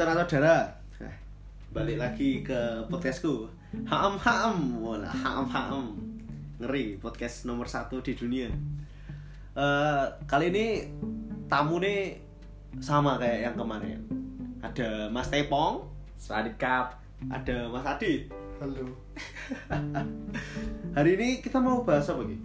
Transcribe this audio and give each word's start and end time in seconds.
saudara-saudara 0.00 0.80
Eh, 1.04 1.16
Balik 1.76 2.00
lagi 2.00 2.40
ke 2.40 2.56
podcastku. 2.88 3.52
Haam 3.84 4.16
Haam 4.16 4.80
Wala 4.80 5.12
Haam 5.12 5.44
Haam 5.44 5.92
Ngeri 6.56 6.96
podcast 6.96 7.44
nomor 7.44 7.68
satu 7.68 8.00
di 8.00 8.16
dunia. 8.16 8.48
Eh, 9.52 10.04
Kali 10.24 10.48
ini 10.48 10.88
tamu 11.52 11.84
nih 11.84 12.16
sama 12.80 13.20
kayak 13.20 13.52
yang 13.52 13.56
kemarin. 13.60 14.00
Ada 14.64 15.12
Mas 15.12 15.28
Tepong. 15.28 15.84
Swadikap 16.16 16.96
Ada 17.28 17.68
Mas 17.68 17.84
Adit 17.84 18.32
Halo. 18.56 18.96
Hari 20.96 21.10
ini 21.20 21.44
kita 21.44 21.60
mau 21.60 21.84
bahas 21.84 22.08
apa 22.08 22.24
Ki? 22.24 22.40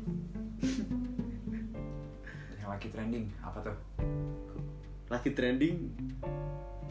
Yang 2.59 2.67
lagi 2.67 2.88
trending 2.91 3.26
apa 3.40 3.63
tuh? 3.63 3.77
Lagi 5.08 5.31
trending 5.31 5.76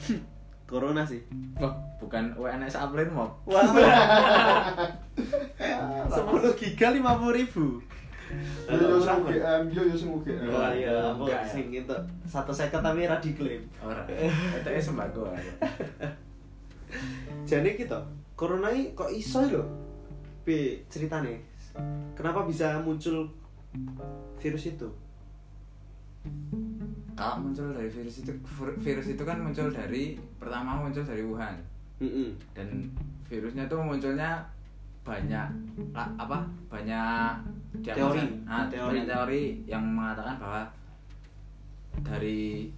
Corona 0.64 1.04
sih 1.04 1.20
Oh, 1.60 1.72
bukan 2.00 2.32
UNS 2.36 2.76
April 2.76 3.08
mau 3.12 3.28
Wah 3.44 3.64
10 5.14 6.60
giga 6.60 6.92
50 6.92 7.38
ribu 7.38 7.80
Yo 8.66 8.74
yo 8.74 8.96
sing 8.98 9.20
UGM, 9.22 9.62
yo 9.70 9.82
yo 9.84 9.94
sing 9.94 10.10
UGM. 10.10 10.48
Wah 10.50 10.72
iya, 10.74 10.90
ya? 11.30 11.38
sing 11.46 11.70
itu 11.70 11.94
satu 12.26 12.50
second 12.50 12.82
tapi 12.82 13.06
ra 13.06 13.20
diklaim. 13.20 13.62
Orang 13.78 14.08
Itu 14.08 14.68
sembako 14.80 15.30
aja 15.30 15.52
Jadi 17.44 17.76
kita 17.76 18.00
corona 18.34 18.72
ini 18.72 18.96
kok 18.96 19.12
iso 19.12 19.44
lho? 19.44 19.62
Pi 20.42 20.82
ceritane. 20.88 21.44
Kenapa 22.16 22.46
bisa 22.46 22.80
muncul 22.80 23.28
virus 24.40 24.70
itu? 24.70 24.88
Kalau 27.14 27.38
muncul 27.40 27.70
dari 27.70 27.86
virus 27.86 28.20
itu 28.20 28.32
vir- 28.34 28.76
Virus 28.76 29.06
itu 29.08 29.22
kan 29.22 29.38
muncul 29.38 29.70
dari 29.70 30.18
Pertama 30.36 30.76
muncul 30.76 31.02
dari 31.02 31.22
Wuhan. 31.22 31.54
Dan 32.52 32.68
virusnya 33.24 33.64
tuh 33.64 33.80
munculnya 33.80 34.42
banyak 35.04 35.48
lah, 35.92 36.08
apa 36.16 36.42
banyak 36.66 37.32
Teori. 37.84 38.24
nah, 38.42 38.64
Teori. 38.66 39.04
banyak 39.04 39.06
teori 39.06 39.42
yang 39.64 39.84
mengatakan 39.84 40.40
bahwa 40.40 40.62
dari 42.00 42.72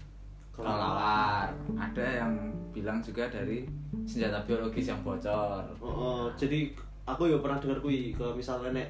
kelelawar 0.50 1.46
ada 1.78 2.06
yang 2.06 2.32
bilang 2.72 2.98
juga 2.98 3.28
dari 3.28 3.62
senjata 4.04 4.42
biologis 4.42 4.88
yang 4.88 5.00
bocor 5.00 5.62
Oh, 5.78 5.86
oh, 5.86 6.24
jadi 6.34 6.72
aku 7.04 7.30
ya 7.30 7.38
pernah 7.38 7.60
dengar 7.62 7.78
kui 7.78 8.10
kalau 8.10 8.34
misalnya 8.34 8.74
nek 8.74 8.88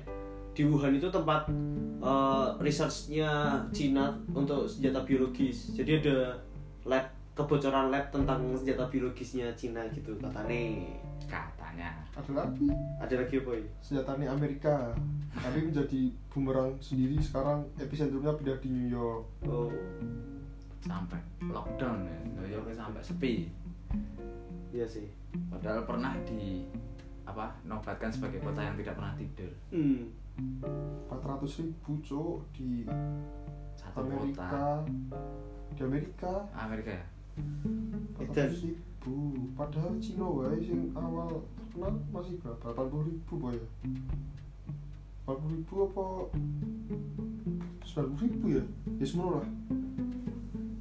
di 0.56 0.64
Wuhan 0.64 0.96
itu 0.96 1.04
tempat 1.06 1.44
eh, 2.00 2.48
researchnya 2.58 3.28
Cina 3.70 4.08
untuk 4.32 4.64
senjata 4.64 5.04
biologis. 5.04 5.76
Jadi 5.76 6.00
ada 6.00 6.32
lab 6.82 7.04
kebocoran 7.36 7.92
lab 7.92 8.08
tentang 8.08 8.40
senjata 8.56 8.88
biologisnya 8.88 9.52
Cina 9.52 9.84
gitu 9.92 10.16
katane. 10.16 10.96
katanya 11.26 11.90
Ada 12.14 12.30
lagi 12.32 12.70
Ada 12.96 13.14
lagi 13.18 13.34
apa 13.36 13.50
ya? 13.52 13.66
senjatanya 13.82 14.26
Amerika, 14.30 14.94
tapi 15.34 15.58
menjadi 15.60 16.02
bumerang 16.30 16.70
sendiri 16.78 17.18
sekarang 17.18 17.66
epicentrumnya 17.76 18.30
pindah 18.32 18.56
di 18.62 18.70
New 18.70 18.88
York. 18.88 19.24
Oh, 19.44 19.68
sampai 20.80 21.18
lockdown 21.42 22.06
ya 22.06 22.18
New 22.30 22.46
York 22.46 22.70
sampai 22.70 23.02
sepi 23.02 23.34
iya 24.70 24.86
sih. 24.86 25.10
padahal 25.50 25.82
pernah 25.82 26.14
di 26.22 26.62
apa 27.26 27.50
nobatkan 27.66 28.06
sebagai 28.06 28.38
kota 28.38 28.62
yang 28.62 28.78
tidak 28.78 28.94
pernah 28.94 29.14
tidur 29.18 29.50
Hmm. 29.68 30.06
400 30.36 31.64
ribu 31.64 31.92
cok 32.04 32.36
di 32.52 32.84
satu 33.76 34.04
kota 34.04 34.04
Amerika. 34.04 34.52
Di 35.76 35.80
Amerika 35.84 36.32
Amerika 36.52 36.90
ya 36.92 37.06
400 38.20 38.64
ribu. 38.64 39.16
Padahal 39.56 39.96
Cina 40.00 40.26
wae 40.26 40.58
sing 40.60 40.92
awal 40.96 41.44
terkenal 41.56 41.94
masih 42.10 42.36
berapa? 42.40 42.66
80 42.74 43.08
ribu 43.12 43.32
boy. 43.38 43.58
80 45.28 45.56
ribu 45.56 45.74
apa 45.92 46.06
90 47.84 48.24
ribu 48.24 48.46
ya? 48.60 48.64
Ya 49.00 49.06
semua 49.06 49.40
lah. 49.40 49.46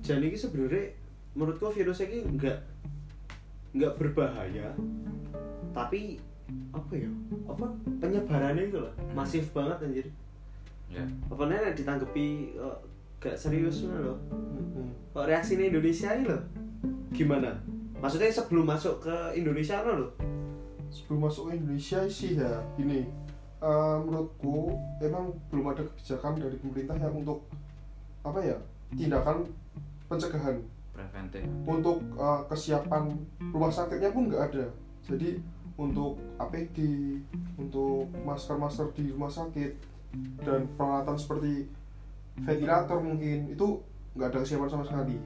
Jadi 0.05 0.25
ini 0.29 0.37
sebenarnya 0.37 0.93
menurutku 1.33 1.73
virus 1.73 2.03
ini 2.05 2.21
enggak 2.23 2.61
enggak 3.75 3.97
berbahaya, 3.99 4.71
tapi 5.75 6.21
apa 6.73 6.93
ya? 6.93 7.09
Apa 7.49 7.65
penyebarannya 8.01 8.69
itu 8.69 8.77
loh 8.77 8.93
masif 9.17 9.49
banget 9.51 9.77
anjir. 9.81 10.07
ya 10.89 11.03
Apa 11.31 11.49
nih 11.49 11.73
ditanggapi 11.73 12.55
eh, 12.57 12.77
gak 13.21 13.35
serius 13.37 13.85
loh. 13.87 14.17
Mm-mm. 14.29 14.89
Kok 15.15 15.25
reaksi 15.25 15.57
ini 15.57 15.73
Indonesia 15.73 16.13
ini 16.13 16.29
loh? 16.29 16.41
Gimana? 17.15 17.57
Maksudnya 17.97 18.29
sebelum 18.29 18.69
masuk 18.69 19.01
ke 19.01 19.15
Indonesia 19.39 19.81
loh? 19.81 20.13
sebelum 20.95 21.27
masuk 21.27 21.51
ke 21.51 21.59
Indonesia 21.59 21.99
sih 22.07 22.39
ya 22.39 22.63
ini 22.79 23.03
eh, 23.59 23.97
menurutku 23.99 24.71
emang 25.03 25.35
belum 25.51 25.75
ada 25.75 25.83
kebijakan 25.83 26.39
dari 26.39 26.55
pemerintah 26.55 26.95
yang 26.95 27.11
untuk 27.11 27.43
apa 28.23 28.39
ya 28.39 28.57
tindakan 28.95 29.43
pencegahan 30.07 30.63
preventif 30.95 31.43
untuk 31.67 31.99
eh, 32.15 32.41
kesiapan 32.47 33.11
rumah 33.51 33.67
sakitnya 33.67 34.15
pun 34.15 34.31
nggak 34.31 34.55
ada 34.55 34.65
jadi 35.03 35.35
untuk 35.75 36.15
APD 36.39 36.79
untuk 37.59 38.07
masker-masker 38.23 38.95
di 38.95 39.11
rumah 39.11 39.31
sakit 39.31 39.71
dan 40.47 40.71
peralatan 40.79 41.19
seperti 41.19 41.67
ventilator 42.39 43.03
mungkin 43.03 43.51
itu 43.51 43.83
nggak 44.15 44.31
ada 44.31 44.39
kesiapan 44.43 44.69
sama 44.71 44.85
sekali. 44.87 45.17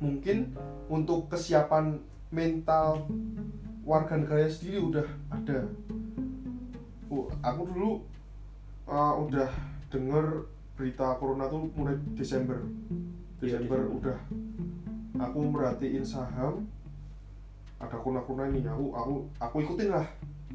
Mungkin 0.00 0.56
untuk 0.88 1.28
kesiapan 1.28 2.00
mental 2.32 3.04
warga 3.84 4.16
negara 4.16 4.48
sendiri 4.48 4.80
udah 4.80 5.06
ada. 5.28 5.68
Oh, 7.12 7.28
aku 7.44 7.62
dulu 7.68 7.90
uh, 8.88 9.14
udah 9.20 9.50
denger 9.92 10.48
berita 10.80 11.12
corona 11.20 11.52
tuh 11.52 11.68
mulai 11.76 12.00
Desember. 12.16 12.64
Iya, 13.44 13.60
Desember 13.60 13.84
Desember. 13.84 13.98
udah. 14.00 14.18
Aku 15.20 15.44
merhatiin 15.52 16.06
saham 16.06 16.64
ada 17.80 17.96
kuna-kuna 17.96 18.46
ini. 18.52 18.60
Aku 18.68 18.92
aku 18.92 19.14
aku 19.40 19.56
ikutin 19.64 19.90
lah 19.90 20.06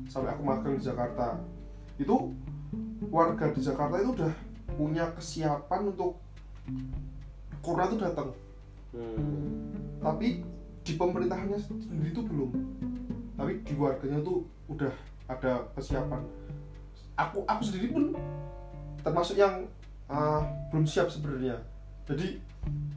sampai 0.05 0.31
aku 0.31 0.41
magang 0.45 0.77
di 0.77 0.83
Jakarta. 0.85 1.41
Itu 1.97 2.31
warga 3.09 3.49
di 3.51 3.61
Jakarta 3.61 3.97
itu 3.99 4.13
udah 4.13 4.33
punya 4.77 5.05
kesiapan 5.17 5.81
untuk 5.89 6.21
corona 7.65 7.89
itu 7.89 7.99
datang. 7.99 8.29
Hmm. 8.95 9.75
tapi 9.99 10.39
di 10.87 10.95
pemerintahannya 10.95 11.59
sendiri 11.59 12.15
itu 12.15 12.23
belum. 12.23 12.55
Tapi 13.35 13.59
di 13.67 13.73
warganya 13.75 14.23
tuh 14.23 14.47
udah 14.71 14.93
ada 15.27 15.67
kesiapan. 15.75 16.23
Aku 17.19 17.43
aku 17.43 17.61
sendiri 17.65 17.91
pun 17.91 18.15
termasuk 19.03 19.35
yang 19.35 19.67
uh, 20.07 20.39
belum 20.71 20.87
siap 20.87 21.11
sebenarnya. 21.11 21.59
Jadi 22.07 22.39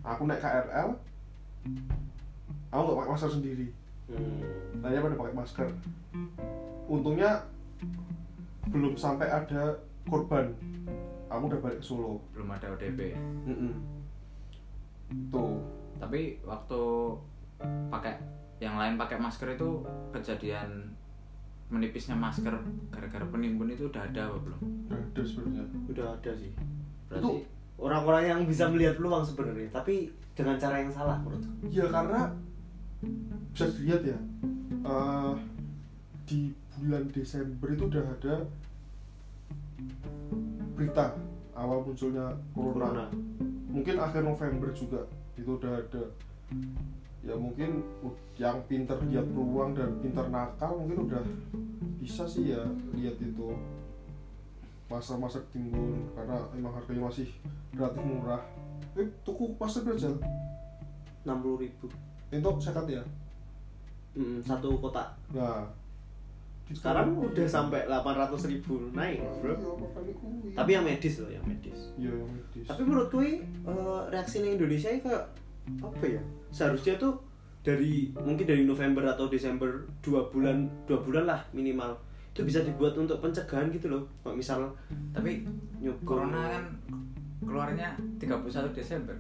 aku 0.07 0.23
naik 0.29 0.39
KRL 0.39 0.95
aku 2.69 2.81
nggak 2.85 2.99
pakai 3.01 3.13
masker 3.13 3.33
sendiri 3.33 3.67
Hmm. 4.09 4.81
pada 4.81 5.17
pakai 5.21 5.35
masker 5.37 5.69
untungnya 6.89 7.45
belum 8.73 8.97
sampai 8.97 9.29
ada 9.29 9.77
korban 10.09 10.49
aku 11.29 11.43
udah 11.53 11.61
balik 11.61 11.79
ke 11.81 11.87
Solo 11.87 12.17
belum 12.33 12.49
ada 12.57 12.73
ODP 12.73 13.13
Mm-mm. 13.45 13.73
tuh 15.29 15.61
tapi 16.01 16.41
waktu 16.41 16.83
pakai 17.93 18.17
yang 18.65 18.81
lain 18.81 18.97
pakai 18.97 19.21
masker 19.21 19.55
itu 19.55 19.85
kejadian 20.11 20.89
menipisnya 21.69 22.17
masker 22.17 22.57
gara-gara 22.89 23.27
penimbun 23.29 23.69
itu 23.69 23.93
udah 23.93 24.09
ada 24.09 24.33
apa 24.33 24.39
belum 24.41 24.61
udah 24.89 24.97
ada 24.97 25.21
sebenarnya 25.21 25.65
Udah 25.89 26.07
ada 26.17 26.31
sih. 26.33 26.51
berarti 27.13 27.45
Orang-orang 27.79 28.25
yang 28.27 28.41
bisa 28.43 28.67
melihat 28.67 28.99
peluang 28.99 29.23
sebenarnya, 29.23 29.71
tapi 29.71 30.11
dengan 30.35 30.59
cara 30.59 30.83
yang 30.83 30.91
salah 30.91 31.15
menurutku. 31.23 31.71
Ya 31.71 31.87
karena 31.87 32.27
bisa 33.55 33.67
dilihat 33.79 34.03
ya 34.03 34.19
eh, 34.85 35.35
di 36.29 36.53
bulan 36.79 37.11
Desember 37.11 37.69
itu 37.75 37.85
udah 37.91 38.05
ada 38.05 38.35
berita 40.79 41.15
awal 41.59 41.83
munculnya 41.83 42.39
corona. 42.55 42.87
Corona. 42.87 43.07
Mungkin 43.69 43.97
akhir 43.99 44.23
November 44.23 44.71
juga 44.71 45.03
itu 45.35 45.51
udah 45.59 45.73
ada. 45.83 46.05
Ya 47.27 47.35
mungkin 47.35 47.83
yang 48.39 48.63
pinter 48.71 48.95
lihat 49.11 49.27
peluang 49.35 49.75
dan 49.75 49.99
pinter 49.99 50.27
nakal 50.31 50.79
mungkin 50.79 51.11
udah 51.11 51.23
bisa 51.99 52.25
sih 52.31 52.55
ya 52.55 52.63
lihat 52.95 53.19
itu 53.19 53.53
masa-masa 54.89 55.43
timbun 55.53 56.09
karena 56.17 56.41
emang 56.57 56.73
harganya 56.73 57.11
masih 57.11 57.29
relatif 57.75 58.03
murah. 58.07 58.41
Eh, 58.97 59.11
tuku 59.27 59.53
masker 59.59 59.85
berapa? 59.85 60.17
60 61.27 61.61
ribu. 61.61 61.87
Itu 62.29 62.51
sekat 62.61 62.87
ya. 62.89 63.03
Hmm, 64.17 64.43
satu 64.43 64.77
kotak. 64.81 65.09
Nah, 65.33 65.65
Sekarang 66.69 67.17
udah 67.17 67.49
sampai 67.49 67.89
800 67.89 68.45
ribu 68.53 68.93
naik, 68.93 69.25
bro. 69.41 69.57
Iya. 69.57 70.53
Tapi 70.53 70.71
yang 70.77 70.85
medis 70.85 71.17
loh, 71.17 71.33
yang 71.33 71.41
medis. 71.49 71.97
iya 71.97 72.13
yang 72.13 72.29
medis. 72.29 72.69
Tapi 72.69 72.85
menurutku 72.85 73.25
ini 73.25 73.41
eh, 73.65 74.01
reaksi 74.13 74.45
di 74.45 74.53
Indonesia 74.53 74.93
ini 74.93 75.01
kayak 75.01 75.25
apa 75.81 76.05
ya? 76.05 76.21
Seharusnya 76.53 77.01
tuh 77.01 77.17
dari 77.65 78.13
mungkin 78.13 78.45
dari 78.45 78.69
November 78.69 79.05
atau 79.09 79.33
Desember 79.33 79.85
dua 80.05 80.29
bulan 80.29 80.69
dua 80.85 81.01
bulan 81.01 81.25
lah 81.29 81.41
minimal 81.53 81.97
itu 82.33 82.47
bisa 82.47 82.63
dibuat 82.63 82.95
untuk 82.95 83.19
pencegahan 83.19 83.67
gitu 83.75 83.91
loh 83.91 84.07
Kalau 84.23 84.39
misal 84.39 84.59
tapi 85.11 85.43
nyukur 85.83 86.23
corona 86.23 86.55
kan 86.55 86.65
keluarnya 87.43 87.89
31 88.23 88.71
Desember 88.71 89.17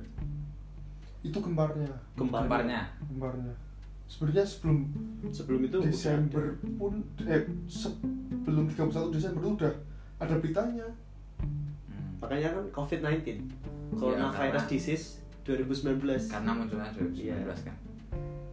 itu 1.28 1.38
Gemparnya. 1.38 1.92
kembarnya. 2.14 2.80
Gemparnya 3.04 3.54
sebenarnya 4.08 4.40
sebelum 4.40 4.78
sebelum 5.28 5.60
itu 5.62 5.78
Desember 5.84 6.44
pun 6.74 6.96
eh 7.20 7.44
sebelum 7.68 8.64
31 8.66 9.12
Desember 9.12 9.40
itu 9.42 9.50
udah 9.54 9.72
ada 10.18 10.34
beritanya. 10.36 10.88
Hmm. 11.38 12.18
makanya 12.18 12.50
kan 12.50 12.64
COVID-19 12.74 13.46
coronavirus 13.94 14.34
karena- 14.58 14.66
disease 14.66 15.04
2019 15.44 16.26
karena 16.26 16.50
munculnya 16.50 16.90
2019 16.90 17.14
Iya. 17.22 17.54
kan. 17.62 17.76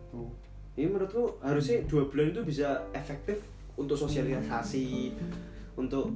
Tuh. 0.07 0.29
Ini 0.75 0.85
menurutku 0.85 1.39
harusnya 1.39 1.81
dua 1.85 2.05
bulan 2.05 2.29
itu 2.29 2.43
bisa 2.43 2.67
efektif 2.91 3.39
untuk 3.73 3.95
sosialisasi 3.95 5.15
untuk 5.73 6.11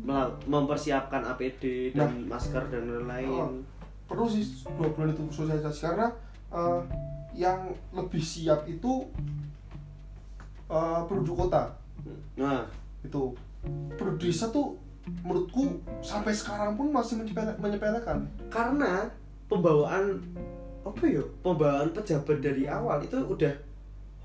mel- 0.00 0.36
mempersiapkan 0.44 1.26
APD 1.26 1.90
dan 1.92 2.24
masker 2.24 2.62
dan 2.68 2.82
lain-lain. 2.86 3.28
Oh. 3.28 3.50
Perlu 4.06 4.26
sih 4.30 4.42
dua 4.78 4.88
bulan 4.94 5.12
itu 5.12 5.22
sosialisasi 5.28 5.80
karena 5.82 6.08
eh, 6.54 6.80
yang 7.36 7.70
lebih 7.92 8.22
siap 8.22 8.64
itu 8.64 9.06
eh, 10.70 11.00
penduduk 11.06 11.46
kota. 11.46 11.74
Nah. 12.38 12.66
Itu. 13.06 13.30
Penduduk 13.94 14.18
desa 14.18 14.50
tuh 14.50 14.74
menurutku 15.22 15.78
sampai 16.02 16.34
sekarang 16.34 16.74
pun 16.74 16.90
masih 16.90 17.22
menyepele- 17.22 17.54
menyepelekan. 17.62 18.26
Karena 18.50 19.06
pembawaan 19.46 20.18
apa 20.82 21.02
ya 21.06 21.22
pembawaan 21.46 21.94
pejabat 21.94 22.42
dari 22.42 22.66
awal 22.66 22.98
itu 22.98 23.14
udah 23.14 23.54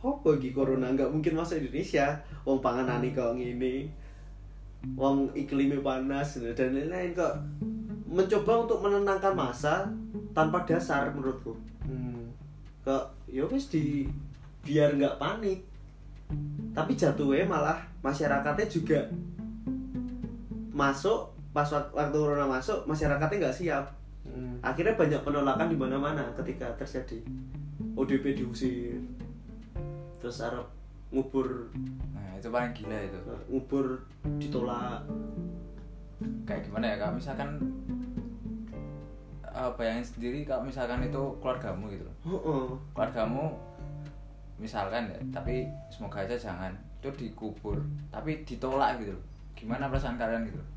apa 0.01 0.27
lagi 0.34 0.50
corona? 0.50 0.89
Nggak 0.89 1.13
mungkin 1.13 1.38
masuk 1.38 1.62
Indonesia. 1.62 2.18
Wong 2.42 2.57
panganane 2.57 3.13
kok 3.13 3.38
ngene. 3.38 3.94
Wong 4.98 5.30
iklimnya 5.38 5.77
panas 5.86 6.42
dan 6.42 6.74
lain-lain 6.74 7.13
kok 7.13 7.38
mencoba 8.12 8.68
untuk 8.68 8.84
menenangkan 8.84 9.31
masa 9.31 9.88
tanpa 10.36 10.68
dasar 10.68 11.16
menurutku. 11.16 11.56
Hmm. 11.88 12.28
kok 12.81 13.13
ya 13.30 13.46
wis 13.48 13.72
di 13.72 14.06
biar 14.68 15.00
nggak 15.00 15.16
panik. 15.16 15.63
Tapi 16.75 16.96
jatuhnya 16.96 17.48
malah 17.48 17.80
masyarakatnya 18.04 18.68
juga 18.68 19.08
masuk 20.72 21.31
pas 21.52 21.68
wak- 21.68 21.92
waktu 21.92 22.16
corona 22.16 22.48
masuk 22.48 22.84
masyarakatnya 22.88 23.48
nggak 23.48 23.58
siap. 23.58 23.86
Hmm. 24.22 24.62
akhirnya 24.62 24.94
banyak 24.94 25.22
penolakan 25.25 25.68
di 25.74 25.78
mana-mana 25.80 26.24
ketika 26.38 26.69
terjadi. 26.78 27.19
ODP 27.98 28.38
diusir 28.38 29.02
terus 30.22 30.40
Arab 30.46 30.69
ngubur. 31.10 31.68
Nah 32.13 32.38
itu 32.38 32.48
paling 32.48 32.72
gila 32.72 32.98
itu. 33.02 33.19
Ngubur 33.50 34.06
ditolak. 34.38 35.04
Kayak 36.46 36.69
gimana 36.69 36.86
ya 36.94 36.96
kalau 37.02 37.13
misalkan 37.18 37.50
eh, 39.51 39.71
bayangin 39.75 40.06
sendiri 40.06 40.39
kalau 40.48 40.63
misalkan 40.65 41.03
itu 41.03 41.24
keluargamu 41.44 41.92
gitu 41.92 42.03
loh. 42.07 42.15
Heeh. 42.27 42.65
keluargamu 42.95 43.45
misalkan 44.62 45.09
ya 45.09 45.19
tapi 45.33 45.68
semoga 45.92 46.24
aja 46.24 46.36
jangan. 46.38 46.74
Itu 47.01 47.09
dikubur 47.18 47.81
tapi 48.13 48.44
ditolak 48.48 49.01
gitu 49.01 49.13
loh. 49.15 49.25
Gimana 49.57 49.92
perasaan 49.92 50.18
kalian 50.18 50.48
gitu 50.50 50.59
loh? 50.59 50.69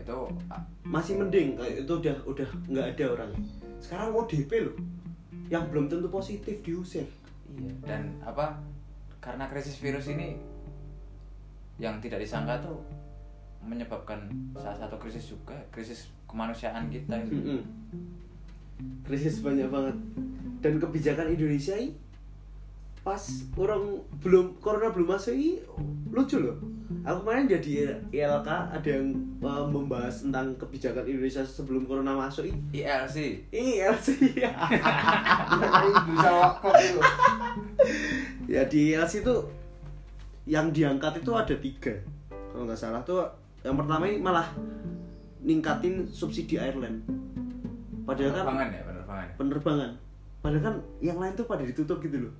Itu 0.00 0.18
ah, 0.48 0.62
masih 0.84 1.20
mending 1.20 1.56
kayak 1.56 1.84
itu 1.84 1.92
udah 1.92 2.16
udah 2.24 2.48
nggak 2.68 2.86
ada 2.96 3.04
orang. 3.14 3.30
Sekarang 3.78 4.16
ODP 4.16 4.50
loh 4.64 4.76
yang 5.48 5.68
belum 5.68 5.88
tentu 5.88 6.08
positif 6.08 6.60
diusir. 6.64 7.06
Iya 7.48 7.72
dan 7.84 8.12
apa 8.20 8.60
karena 9.18 9.48
krisis 9.48 9.80
virus 9.80 10.08
ini 10.12 10.36
yang 11.78 12.02
tidak 12.02 12.20
disangka 12.22 12.58
tuh 12.60 12.82
menyebabkan 13.64 14.30
salah 14.56 14.78
satu 14.78 14.96
krisis 14.96 15.34
juga 15.34 15.54
krisis 15.68 16.08
kemanusiaan 16.28 16.88
kita 16.88 17.18
itu 17.24 17.62
krisis 19.02 19.40
banyak 19.40 19.68
banget. 19.68 19.96
Dan 20.58 20.82
kebijakan 20.82 21.32
Indonesia 21.32 21.78
ini 21.78 21.94
pas 23.08 23.24
orang 23.56 24.04
belum 24.20 24.60
corona 24.60 24.92
belum 24.92 25.16
masuk 25.16 25.32
ini 25.32 25.56
lucu 26.12 26.36
loh. 26.36 26.60
Aku 27.08 27.24
kemarin 27.24 27.48
jadi 27.48 27.96
ILK 28.12 28.48
ada 28.48 28.84
yang 28.88 29.16
uh, 29.40 29.64
membahas 29.64 30.24
tentang 30.24 30.52
kebijakan 30.60 31.08
Indonesia 31.08 31.40
sebelum 31.40 31.88
corona 31.88 32.12
masuk 32.12 32.52
ini. 32.52 32.84
ILC 32.84 33.16
ILC 33.48 34.06
ya 34.36 34.52
ya 38.44 38.62
di 38.68 38.92
ILC 38.92 39.24
itu 39.24 39.36
yang 40.48 40.68
diangkat 40.72 41.24
itu 41.24 41.32
ada 41.32 41.54
tiga. 41.56 41.94
Kalau 42.52 42.64
nggak 42.68 42.76
salah 42.76 43.00
tuh 43.04 43.24
yang 43.66 43.76
pertama 43.76 44.04
ini 44.06 44.18
malah 44.22 44.48
ningkatin 45.42 46.10
subsidi 46.10 46.58
Ireland 46.58 47.02
padahal 48.08 48.32
kan 48.32 48.44
penerbangan 48.44 48.68
ya 48.72 48.82
penerbangan. 49.08 49.28
penerbangan. 49.36 49.90
Padahal 50.38 50.62
kan 50.62 50.74
yang 51.02 51.18
lain 51.18 51.34
tuh 51.34 51.46
pada 51.48 51.66
ditutup 51.66 51.98
gitu 52.04 52.28
loh. 52.28 52.34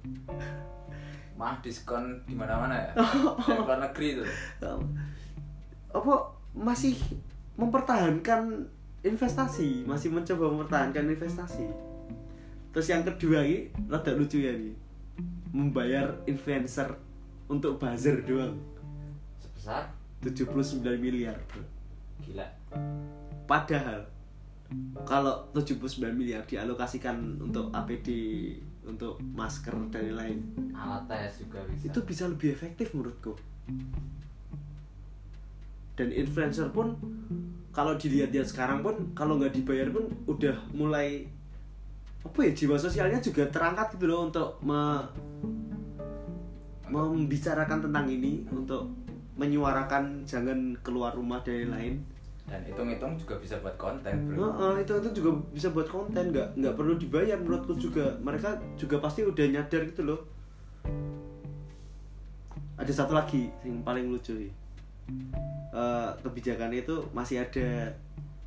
Maaf 1.38 1.62
diskon 1.62 2.22
di 2.26 2.34
mana-mana 2.34 2.74
ya? 2.74 2.90
Dari 3.46 3.58
luar 3.58 3.78
negeri 3.90 4.06
itu. 4.18 4.24
Apa 5.94 6.14
masih 6.54 6.94
mempertahankan 7.58 8.66
investasi? 9.02 9.86
Masih 9.86 10.14
mencoba 10.14 10.50
mempertahankan 10.54 11.10
investasi? 11.10 11.66
Terus 12.74 12.86
yang 12.90 13.02
kedua 13.02 13.42
ini 13.42 13.72
rada 13.90 14.14
lucu 14.14 14.38
ya 14.38 14.54
nih 14.54 14.76
membayar 15.50 16.14
influencer 16.28 16.94
untuk 17.48 17.80
buzzer 17.80 18.22
doang. 18.22 18.60
Sebesar 19.42 19.97
79 20.22 20.82
miliar 20.98 21.38
bro. 21.46 21.62
gila. 22.26 22.46
Padahal 23.46 24.02
kalau 25.08 25.48
79 25.56 26.12
miliar 26.12 26.44
dialokasikan 26.44 27.40
untuk 27.40 27.72
APD 27.72 28.08
untuk 28.84 29.20
masker 29.20 29.72
dan 29.92 30.12
lain-lain 30.12 30.38
alat 30.72 31.04
tes 31.08 31.44
juga 31.44 31.60
bisa. 31.68 31.84
itu 31.92 32.00
bisa 32.04 32.24
lebih 32.28 32.48
efektif 32.52 32.92
menurutku. 32.92 33.36
Dan 35.96 36.14
influencer 36.14 36.70
pun 36.70 36.96
kalau 37.72 37.94
dilihat-lihat 37.94 38.48
sekarang 38.48 38.82
pun 38.82 39.12
kalau 39.12 39.38
nggak 39.38 39.54
dibayar 39.54 39.88
pun 39.92 40.08
udah 40.26 40.56
mulai 40.75 41.26
apa 42.25 42.38
ya 42.44 42.52
jiwa 42.52 42.76
sosialnya 42.76 43.22
juga 43.22 43.46
terangkat 43.48 43.94
gitu 43.94 44.10
loh 44.10 44.26
untuk 44.28 44.58
me- 44.66 45.06
membicarakan 46.88 47.88
tentang 47.88 48.06
ini 48.08 48.42
untuk 48.48 48.88
menyuarakan 49.38 50.26
jangan 50.26 50.75
keluar 50.83 51.14
rumah 51.14 51.38
dan 51.47 51.71
lain-lain 51.71 52.02
dan 52.49 52.64
hitung-hitung 52.64 53.12
juga 53.21 53.37
bisa 53.37 53.61
buat 53.61 53.76
konten 53.76 54.12
bro. 54.25 54.49
Heeh, 54.49 54.80
itu 54.80 54.92
itu 55.04 55.21
juga 55.21 55.30
bisa 55.52 55.68
buat 55.68 55.85
konten. 55.85 56.33
Nggak 56.33 56.57
nggak 56.57 56.75
perlu 56.80 56.97
dibayar 56.97 57.37
menurutku 57.37 57.76
juga. 57.76 58.16
Mereka 58.25 58.57
juga 58.80 58.97
pasti 59.04 59.21
udah 59.21 59.47
nyadar 59.52 59.85
gitu 59.85 60.02
loh. 60.09 60.21
Ada 62.80 63.04
satu 63.04 63.12
lagi 63.12 63.52
yang 63.68 63.85
paling 63.85 64.09
lucu 64.09 64.33
nih 64.33 64.52
Eh, 65.68 66.11
kebijakan 66.25 66.73
itu 66.73 66.97
masih 67.12 67.45
ada 67.45 67.92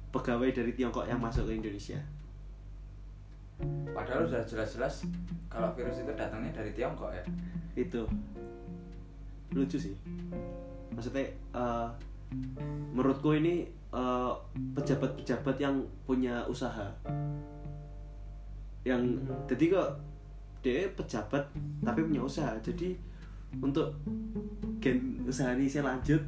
pegawai 0.09 0.49
dari 0.49 0.73
Tiongkok 0.73 1.05
yang 1.05 1.21
masuk 1.21 1.45
ke 1.49 1.57
Indonesia. 1.57 1.97
Padahal 3.93 4.25
sudah 4.25 4.41
jelas-jelas 4.45 5.05
kalau 5.45 5.69
virus 5.77 6.01
itu 6.01 6.11
datangnya 6.17 6.49
dari 6.49 6.73
Tiongkok 6.73 7.13
ya. 7.13 7.23
Itu. 7.77 8.09
Lucu 9.53 9.77
sih 9.77 9.93
maksudnya 10.95 11.25
eh, 11.55 11.87
menurutku 12.95 13.35
ini 13.35 13.67
eh, 13.91 14.33
pejabat-pejabat 14.75 15.55
yang 15.59 15.75
punya 16.07 16.43
usaha. 16.47 16.87
Yang 18.87 19.21
jadi 19.47 19.65
kok 19.77 19.89
dia 20.61 20.89
pejabat 20.93 21.43
tapi 21.83 21.99
punya 22.05 22.21
usaha. 22.23 22.53
Jadi 22.61 22.95
untuk 23.59 23.91
gen 24.79 25.27
usaha 25.27 25.51
ini 25.53 25.67
saya 25.67 25.91
lanjut 25.91 26.21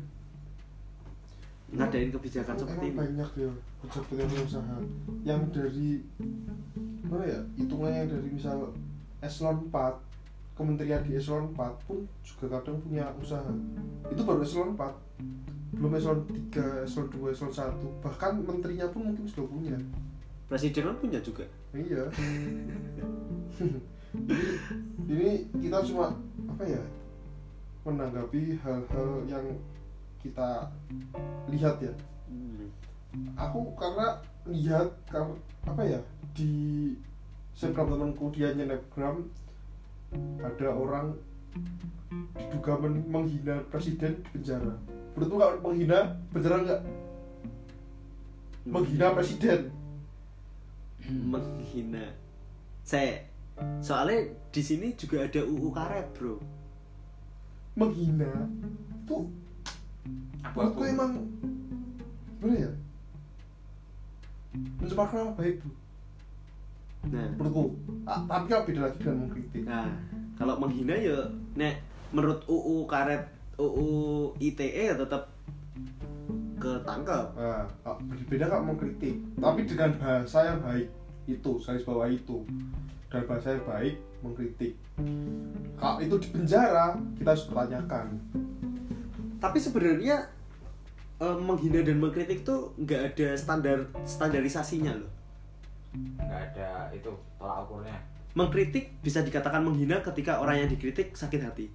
ngadain 1.73 2.13
kebijakan 2.13 2.53
seperti 2.53 2.93
ini. 2.93 2.97
banyak 2.97 3.29
ya 3.39 3.51
pejabat 3.81 4.15
yang 4.29 4.45
usaha. 4.45 4.75
Yang 5.25 5.41
dari 5.55 5.89
mana 7.07 7.23
ya 7.29 7.39
hitungannya 7.57 7.99
yang 8.05 8.09
dari 8.09 8.29
misal 8.33 8.57
eselon 9.21 9.69
4 9.71 10.12
kementerian 10.53 11.01
di 11.01 11.17
eselon 11.17 11.53
4 11.57 11.85
pun 11.85 12.05
juga 12.21 12.57
kadang 12.57 12.77
punya 12.81 13.09
usaha. 13.17 13.49
Itu 14.09 14.21
baru 14.21 14.45
eselon 14.45 14.77
4 14.77 15.73
belum 15.73 15.97
eselon 15.97 16.21
3, 16.53 16.85
eselon 16.85 17.07
2, 17.09 17.33
eselon 17.33 17.53
1 17.53 18.05
bahkan 18.05 18.37
menterinya 18.37 18.85
pun 18.93 19.09
mungkin 19.09 19.25
sudah 19.25 19.49
punya. 19.49 19.77
Presiden 20.45 20.93
kan 20.93 20.97
punya 21.01 21.19
juga. 21.19 21.45
Iya. 21.73 22.05
Jadi 25.09 25.21
ini 25.25 25.33
kita 25.57 25.81
cuma 25.89 26.13
apa 26.45 26.63
ya 26.69 26.83
menanggapi 27.81 28.61
hal-hal 28.61 29.09
yang 29.25 29.45
kita 30.21 30.69
lihat 31.49 31.81
ya. 31.81 31.93
Hmm. 32.29 32.65
aku 33.37 33.77
karena 33.77 34.17
lihat 34.49 34.89
apa 35.69 35.81
ya 35.85 36.01
di 36.33 36.93
snapgram 37.53 37.93
temanku 37.93 38.33
dia 38.33 38.49
snapgram 38.57 39.29
ada 40.43 40.67
orang 40.75 41.07
diduga 42.37 42.73
men- 42.81 43.07
menghina 43.09 43.61
presiden 43.69 44.19
di 44.21 44.29
penjara. 44.37 44.73
Menurutmu 45.13 45.35
nggak 45.37 45.53
menghina 45.61 45.99
penjara 46.33 46.55
nggak 46.61 46.81
menghina 48.67 49.05
presiden. 49.13 49.61
Menghina. 51.03 52.05
Saya 52.83 53.27
soalnya 53.79 54.33
di 54.49 54.61
sini 54.61 54.87
juga 54.97 55.25
ada 55.25 55.41
UU 55.41 55.69
karet 55.73 56.07
bro. 56.17 56.37
Menghina? 57.77 58.29
Tuh. 59.09 59.25
Menurutku 60.53 60.81
emang 60.85 61.11
gimana 62.37 62.55
ya? 62.59 62.71
Mencemarkan 64.81 65.17
nama 65.17 65.33
baik 65.39 65.63
bro 65.63 65.82
nah. 67.11 67.27
Menurutku. 67.35 67.75
Ah, 68.03 68.19
tapi 68.27 68.45
kan 68.51 68.63
beda 68.67 68.79
lagi 68.87 68.97
dengan 68.99 69.17
mengkritik? 69.27 69.63
Nah 69.63 69.87
kalau 70.37 70.59
menghina 70.59 70.95
ya 70.97 71.29
nek 71.55 71.79
menurut 72.11 72.41
UU 72.49 72.89
karet 72.89 73.23
UU 73.57 73.89
ITE 74.41 74.93
ya 74.93 74.95
tetap 74.97 75.29
ketangkep. 76.57 77.25
Nah, 77.37 77.67
ah, 77.85 77.97
berbeda 77.99 78.49
kan 78.49 78.61
mengkritik. 78.65 79.15
Tapi 79.37 79.61
dengan 79.67 79.91
bahasa 79.99 80.39
yang 80.47 80.59
baik 80.63 80.87
itu 81.29 81.51
garis 81.59 81.85
bawah 81.85 82.09
itu. 82.09 82.43
Dan 83.11 83.23
bahasa 83.29 83.53
yang 83.53 83.65
baik 83.67 83.95
mengkritik. 84.25 84.73
Kalau 85.77 85.97
itu 86.01 86.15
di 86.17 86.27
penjara 86.33 86.97
kita 87.19 87.29
harus 87.35 87.45
pertanyakan. 87.45 88.05
Tapi 89.37 89.57
sebenarnya 89.59 90.27
eh, 91.21 91.37
menghina 91.37 91.83
dan 91.85 92.01
mengkritik 92.01 92.41
tuh 92.41 92.73
nggak 92.79 93.13
ada 93.13 93.27
standar 93.37 93.77
standarisasinya 94.07 94.97
loh 94.97 95.12
nggak 95.93 96.41
ada 96.53 96.89
itu 96.93 97.11
tolak 97.37 97.65
ukurnya. 97.65 97.97
Mengkritik 98.33 98.97
bisa 99.05 99.21
dikatakan 99.21 99.61
menghina 99.61 100.01
ketika 100.01 100.41
orang 100.41 100.65
yang 100.65 100.69
dikritik 100.69 101.13
sakit 101.13 101.41
hati. 101.41 101.65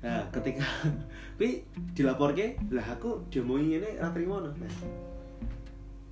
Nah 0.00 0.22
ketika 0.30 0.66
tapi 1.34 1.66
dilapor 1.96 2.36
ke 2.36 2.54
lah 2.70 2.86
aku 2.94 3.26
diomongin 3.32 3.80
ini 3.80 3.96
ratri 3.96 4.28
mono 4.28 4.52
nah, 4.52 4.72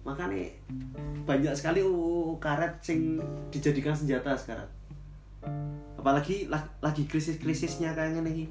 makanya 0.09 0.49
banyak 1.28 1.52
sekali 1.52 1.85
UU 1.85 2.40
karet 2.40 2.81
sing 2.81 3.21
dijadikan 3.55 3.95
senjata 3.95 4.35
sekarang. 4.35 4.69
Apalagi 5.95 6.49
la- 6.49 6.75
lagi 6.81 7.05
krisis-krisisnya 7.05 7.93
kayak 7.93 8.19
gini 8.19 8.49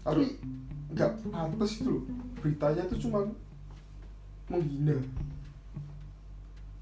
tapi 0.00 0.24
nggak 0.96 1.10
pantas 1.28 1.78
itu 1.78 1.90
loh 1.92 2.04
beritanya 2.40 2.82
tuh 2.88 2.98
cuma 2.98 3.20
menghina. 4.48 4.96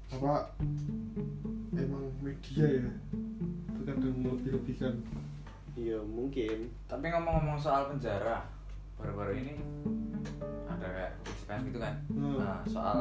Apa? 0.09 0.49
Emang 1.77 2.09
media 2.23 2.65
ya? 2.65 2.91
Terkadang 3.77 4.15
melebih-lebihkan. 4.23 4.95
Iya 5.77 6.01
mungkin. 6.01 6.73
Tapi 6.89 7.05
ngomong-ngomong 7.13 7.59
soal 7.61 7.93
penjara 7.93 8.41
baru-baru 8.99 9.39
ini 9.39 9.53
ada 10.67 10.87
kayak 10.91 11.11
kebijakan 11.23 11.59
gitu 11.71 11.79
kan? 11.79 11.95
Hmm. 12.11 12.35
nah, 12.35 12.59
soal 12.67 12.97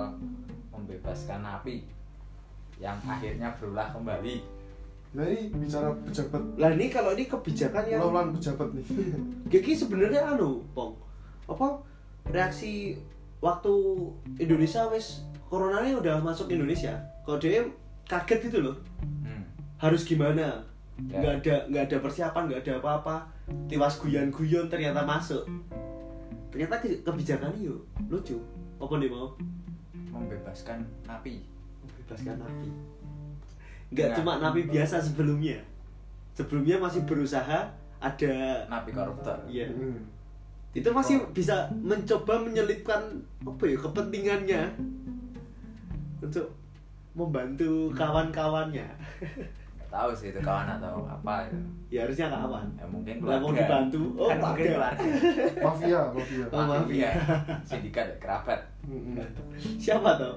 membebaskan 0.70 1.40
napi 1.42 1.82
yang 2.78 2.98
akhirnya 3.02 3.50
berulah 3.58 3.90
kembali. 3.90 4.36
Nah 5.16 5.24
ini 5.24 5.50
bicara 5.50 5.90
pejabat. 6.04 6.42
Lah 6.60 6.70
ini 6.76 6.86
kalau 6.92 7.10
ini 7.16 7.24
kebijakan 7.26 7.84
yang 7.88 8.04
ulang 8.04 8.30
pejabat 8.36 8.68
nih. 8.76 8.86
Geki 9.50 9.72
sebenarnya 9.74 10.36
anu, 10.36 10.62
Pong. 10.76 10.94
Apa 11.48 11.80
reaksi 12.28 12.98
waktu 13.38 13.72
Indonesia 14.36 14.84
wis 14.88 15.24
corona 15.46 15.80
ini 15.80 15.94
udah 15.94 16.20
masuk 16.20 16.48
Indonesia. 16.48 16.92
Kalau 17.24 17.38
dia 17.38 17.64
kaget 18.04 18.38
gitu 18.44 18.58
loh. 18.62 18.76
hmm. 19.00 19.42
Harus 19.76 20.02
gimana? 20.02 20.64
Ya. 21.06 21.22
Nggak 21.22 21.34
ada 21.38 21.54
nggak 21.68 21.84
ada 21.86 21.96
persiapan, 22.00 22.42
nggak 22.46 22.60
ada 22.60 22.72
apa-apa. 22.78 23.16
Tiwas 23.64 23.96
guyon-guyon 23.96 24.66
ternyata 24.66 25.02
masuk. 25.02 25.46
Ternyata 26.50 26.74
ke- 26.78 27.00
kebijakan 27.00 27.52
itu 27.54 27.76
lucu. 28.06 28.36
Apa 28.76 28.94
nih 28.96 29.08
mau? 29.08 29.32
membebaskan 30.08 30.82
napi 31.04 31.44
Bebaskan 31.94 32.40
napi. 32.40 32.68
Nggak 33.88 34.06
Nggak. 34.08 34.16
cuma 34.18 34.32
napi 34.38 34.60
biasa 34.66 34.98
sebelumnya. 34.98 35.60
Sebelumnya 36.32 36.76
masih 36.76 37.04
berusaha 37.04 37.70
ada 37.98 38.34
napi 38.66 38.90
koruptor 38.90 39.36
Iya. 39.46 39.68
Hmm. 39.68 40.02
Itu 40.76 40.88
masih 40.92 41.16
bisa 41.32 41.72
mencoba 41.80 42.44
menyelipkan 42.44 43.00
apa 43.40 43.64
ya 43.64 43.76
kepentingannya 43.80 44.62
untuk 46.20 46.52
membantu 47.16 47.88
kawan-kawannya. 47.96 48.84
Nggak 48.84 49.88
tahu 49.88 50.10
sih 50.12 50.28
itu 50.28 50.40
kawan 50.44 50.68
atau 50.76 51.08
apa 51.08 51.48
itu. 51.48 51.58
Ya 51.88 52.04
harusnya 52.04 52.28
kawan. 52.28 52.68
Ya 52.76 52.84
mungkin 52.84 53.14
Lah, 53.24 53.40
mau 53.40 53.48
keluarga 53.48 53.64
dibantu 53.64 54.02
oh 54.20 54.28
kan 54.28 54.38
mungkin 54.44 54.64
keluarga 54.76 55.02
keluarga. 55.02 55.62
Mafia 55.64 56.00
mafia. 56.12 56.44
Oh, 56.52 56.62
mafia. 56.68 56.76
mafia. 56.84 57.10
Sindikat 57.64 58.06
kerabat. 58.20 58.60
Hmm, 58.84 59.16
hmm. 59.16 59.28
siapa 59.80 60.20
tuh 60.20 60.36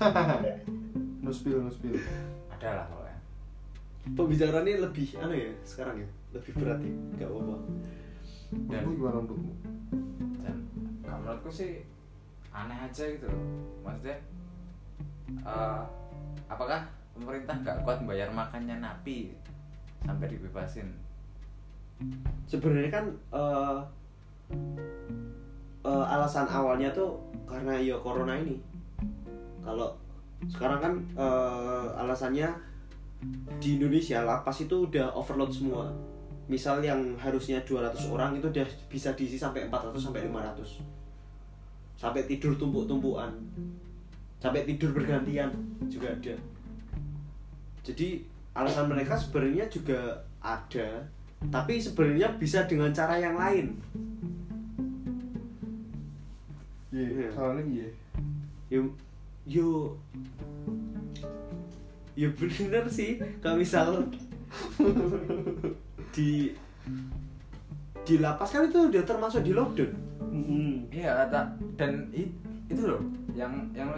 no 1.24 1.30
spill 1.30 1.62
no 1.62 1.70
spill. 1.70 1.94
Ada 2.58 2.68
lah 2.82 2.84
pokoknya. 2.90 3.18
Pembicaraannya 4.16 4.82
lebih 4.82 5.08
anu 5.20 5.34
ya 5.36 5.52
sekarang 5.62 6.00
ya 6.00 6.08
lebih 6.34 6.52
berat 6.56 6.80
ya 6.82 6.92
nggak 7.18 7.28
apa-apa 7.28 7.56
dan 8.50 8.82
Menurutmu 8.82 8.98
gimana 8.98 9.18
menurutmu 9.22 9.52
dan 10.42 10.56
kalau 11.06 11.18
menurutku 11.22 11.50
sih 11.50 11.86
aneh 12.50 12.74
aja 12.74 13.04
gitu 13.06 13.26
loh. 13.30 13.44
Maksudnya 13.86 14.18
eh, 15.46 15.82
apakah 16.50 16.82
pemerintah 17.14 17.54
nggak 17.62 17.86
kuat 17.86 18.02
bayar 18.02 18.26
makannya 18.34 18.82
napi 18.82 19.30
sampai 20.02 20.26
dibebasin? 20.26 20.90
Sebenarnya 22.50 22.90
kan 22.90 23.04
eh, 23.14 23.78
eh, 25.86 26.04
alasan 26.10 26.50
awalnya 26.50 26.90
tuh 26.90 27.22
karena 27.46 27.78
ya 27.78 27.94
corona 28.02 28.34
ini. 28.34 28.58
Kalau 29.62 29.94
sekarang 30.50 30.80
kan 30.82 30.94
eh, 31.14 31.86
alasannya 32.02 32.50
di 33.62 33.76
Indonesia 33.78 34.24
lapas 34.24 34.64
itu 34.64 34.88
udah 34.88 35.12
overload 35.14 35.52
semua 35.52 36.09
misal 36.50 36.82
yang 36.82 37.14
harusnya 37.14 37.62
200 37.62 38.10
orang 38.10 38.34
itu 38.34 38.50
udah 38.50 38.66
bisa 38.90 39.14
diisi 39.14 39.38
sampai 39.38 39.70
400 39.70 39.94
sampai 39.94 40.26
500 40.26 41.00
sampai 42.00 42.24
tidur 42.26 42.56
tumpuk-tumpukan. 42.58 43.30
Sampai 44.40 44.64
tidur 44.64 44.96
bergantian 44.96 45.52
juga 45.86 46.10
ada. 46.16 46.32
Jadi 47.84 48.24
alasan 48.56 48.88
mereka 48.88 49.14
sebenarnya 49.14 49.68
juga 49.68 50.24
ada 50.40 51.04
tapi 51.52 51.80
sebenarnya 51.80 52.36
bisa 52.40 52.64
dengan 52.64 52.90
cara 52.90 53.20
yang 53.20 53.36
lain. 53.36 53.76
Iya 56.90 57.06
Iya. 57.06 57.28
salahnya 57.30 57.64
iya. 57.70 57.88
Yo 58.72 58.80
yo 59.46 59.68
yo 62.18 62.28
bener 62.34 62.84
sih 62.90 63.16
kalau 63.40 63.56
misal 63.56 63.88
di 66.10 66.54
di 68.02 68.14
lapas 68.18 68.50
kan 68.50 68.66
itu 68.66 68.90
udah 68.90 69.02
termasuk 69.06 69.46
di 69.46 69.52
lockdown. 69.54 69.90
Iya 70.90 71.26
kata 71.26 71.40
dan 71.78 72.10
i- 72.10 72.34
itu 72.66 72.82
loh 72.82 73.02
yang 73.34 73.70
yang 73.74 73.90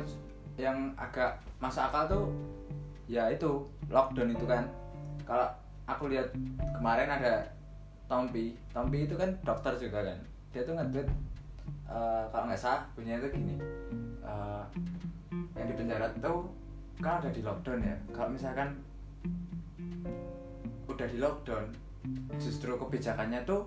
yang 0.61 0.77
agak 1.01 1.41
masuk 1.57 1.81
akal 1.89 2.05
tuh 2.09 2.25
ya 3.09 3.33
itu 3.33 3.65
lockdown 3.89 4.33
itu 4.37 4.45
kan. 4.45 4.69
Kalau 5.25 5.49
aku 5.89 6.13
lihat 6.13 6.29
kemarin 6.77 7.09
ada 7.09 7.47
Tompi 8.11 8.53
Tompi 8.77 9.09
itu 9.09 9.17
kan 9.17 9.33
dokter 9.47 9.73
juga 9.81 10.05
kan. 10.05 10.19
Dia 10.53 10.63
tuh 10.69 10.77
nge-tweet 10.77 11.09
eh, 11.89 12.25
kalau 12.29 12.45
nggak 12.51 12.61
salah 12.61 12.85
punya 12.93 13.17
itu 13.17 13.29
gini 13.33 13.57
eh, 14.21 14.63
yang 15.57 15.67
di 15.71 15.75
penjara 15.79 16.13
tuh 16.21 16.51
kan 17.01 17.25
ada 17.25 17.31
di 17.33 17.41
lockdown 17.41 17.81
ya. 17.81 17.97
Kalau 18.13 18.29
misalkan 18.29 18.77
udah 20.91 21.07
di 21.09 21.17
lockdown 21.17 21.65
justru 22.37 22.75
kebijakannya 22.75 23.43
tuh 23.43 23.67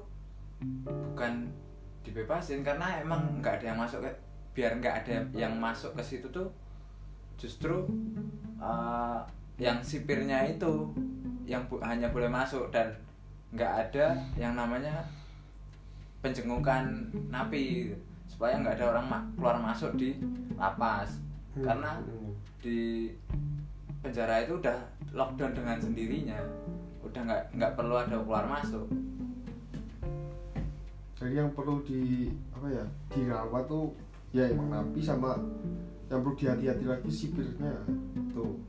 bukan 0.84 1.48
dibebasin 2.04 2.62
karena 2.62 3.02
emang 3.02 3.42
nggak 3.42 3.62
ada 3.62 3.66
yang 3.74 3.80
masuk 3.80 4.00
ke 4.04 4.12
biar 4.56 4.72
nggak 4.80 4.96
ada 5.04 5.16
yang 5.36 5.54
masuk 5.58 5.92
ke 5.96 6.04
situ 6.04 6.28
tuh 6.32 6.48
justru 7.36 7.84
uh, 8.60 9.20
yang 9.60 9.84
sipirnya 9.84 10.48
itu 10.48 10.92
yang 11.44 11.64
bu- 11.68 11.84
hanya 11.84 12.08
boleh 12.12 12.28
masuk 12.32 12.72
dan 12.72 12.92
nggak 13.52 13.72
ada 13.88 14.16
yang 14.36 14.56
namanya 14.56 15.04
penjengukan 16.24 16.88
napi 17.30 17.94
supaya 18.26 18.58
nggak 18.60 18.82
ada 18.82 18.86
orang 18.98 19.06
ma- 19.06 19.28
keluar 19.38 19.58
masuk 19.62 19.94
di 19.96 20.18
lapas. 20.58 21.22
Karena 21.56 21.96
Hmm. 22.02 22.34
di 22.60 23.08
penjara 24.04 24.44
itu 24.44 24.60
udah 24.60 24.76
lockdown 25.14 25.54
dengan 25.56 25.78
sendirinya 25.80 26.36
udah 27.06 27.22
nggak 27.24 27.44
nggak 27.54 27.72
perlu 27.74 27.96
ada 27.96 28.18
keluar 28.18 28.46
masuk. 28.46 28.86
Jadi 31.16 31.34
yang 31.34 31.52
perlu 31.52 31.80
di 31.82 32.28
apa 32.52 32.68
ya 32.68 32.86
dirawat 33.10 33.66
tuh 33.66 33.96
ya 34.30 34.52
emang 34.52 34.68
napi 34.68 35.00
sama 35.00 35.40
yang 36.12 36.20
perlu 36.20 36.36
dihati-hati 36.36 36.86
lagi 36.86 37.08
sipirnya 37.10 37.72
tuh 38.30 38.60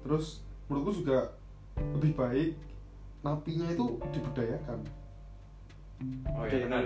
terus 0.00 0.40
menurutku 0.66 1.04
juga 1.04 1.28
lebih 1.94 2.16
baik 2.16 2.50
napinya 3.20 3.68
itu 3.68 3.86
dibudayakan 4.08 4.80
oh 6.32 6.42
Oke, 6.42 6.56
iya 6.56 6.64
benar. 6.66 6.82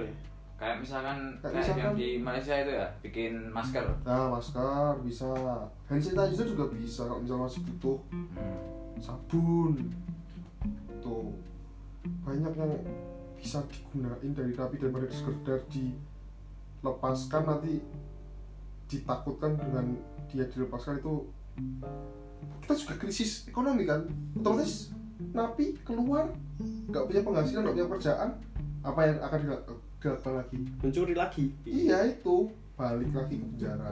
Kayak 0.59 0.76
misalkan 0.83 1.19
Kayak 1.38 1.43
kayak 1.43 1.55
misalkan- 1.62 1.83
yang 1.83 1.95
di 1.95 2.09
Malaysia 2.19 2.55
itu 2.59 2.73
ya 2.73 2.87
bikin 3.02 3.33
masker. 3.50 3.85
Nah 4.02 4.31
masker 4.31 4.95
bisa. 5.02 5.31
Hand 5.87 6.00
sanitizer 6.00 6.47
juga 6.49 6.71
bisa 6.71 7.02
kalau 7.05 7.21
misalnya 7.21 7.45
masih 7.47 7.61
butuh. 7.67 7.99
Hmm. 8.11 8.59
sabun 9.02 9.75
tuh 11.02 11.35
banyak 12.23 12.54
yang 12.54 12.73
bisa 13.38 13.59
digunain 13.66 14.30
dari 14.32 14.54
napi 14.54 14.78
daripada 14.78 15.06
sekedar 15.11 15.59
dilepaskan 15.68 17.42
nanti 17.42 17.82
ditakutkan 18.87 19.59
dengan 19.59 19.99
dia 20.30 20.47
dilepaskan 20.47 21.02
itu 21.02 21.26
kita 22.62 22.75
juga 22.78 22.94
krisis 23.02 23.50
ekonomi 23.50 23.82
kan? 23.82 24.06
Otomatis 24.38 24.94
napi 25.35 25.78
keluar 25.82 26.30
nggak 26.62 27.04
punya 27.06 27.23
penghasilan 27.23 27.61
nggak 27.66 27.75
punya 27.75 27.88
kerjaan 27.99 28.30
apa 28.82 29.00
yang 29.06 29.18
akan 29.23 29.38
dilak- 29.42 29.66
dilakukan 30.02 30.35
lagi? 30.42 30.59
Mencuri 30.82 31.14
lagi. 31.14 31.44
Iya 31.62 31.99
itu. 32.11 32.50
Balik 32.75 33.11
lagi 33.14 33.35
ke 33.38 33.47
penjara. 33.47 33.90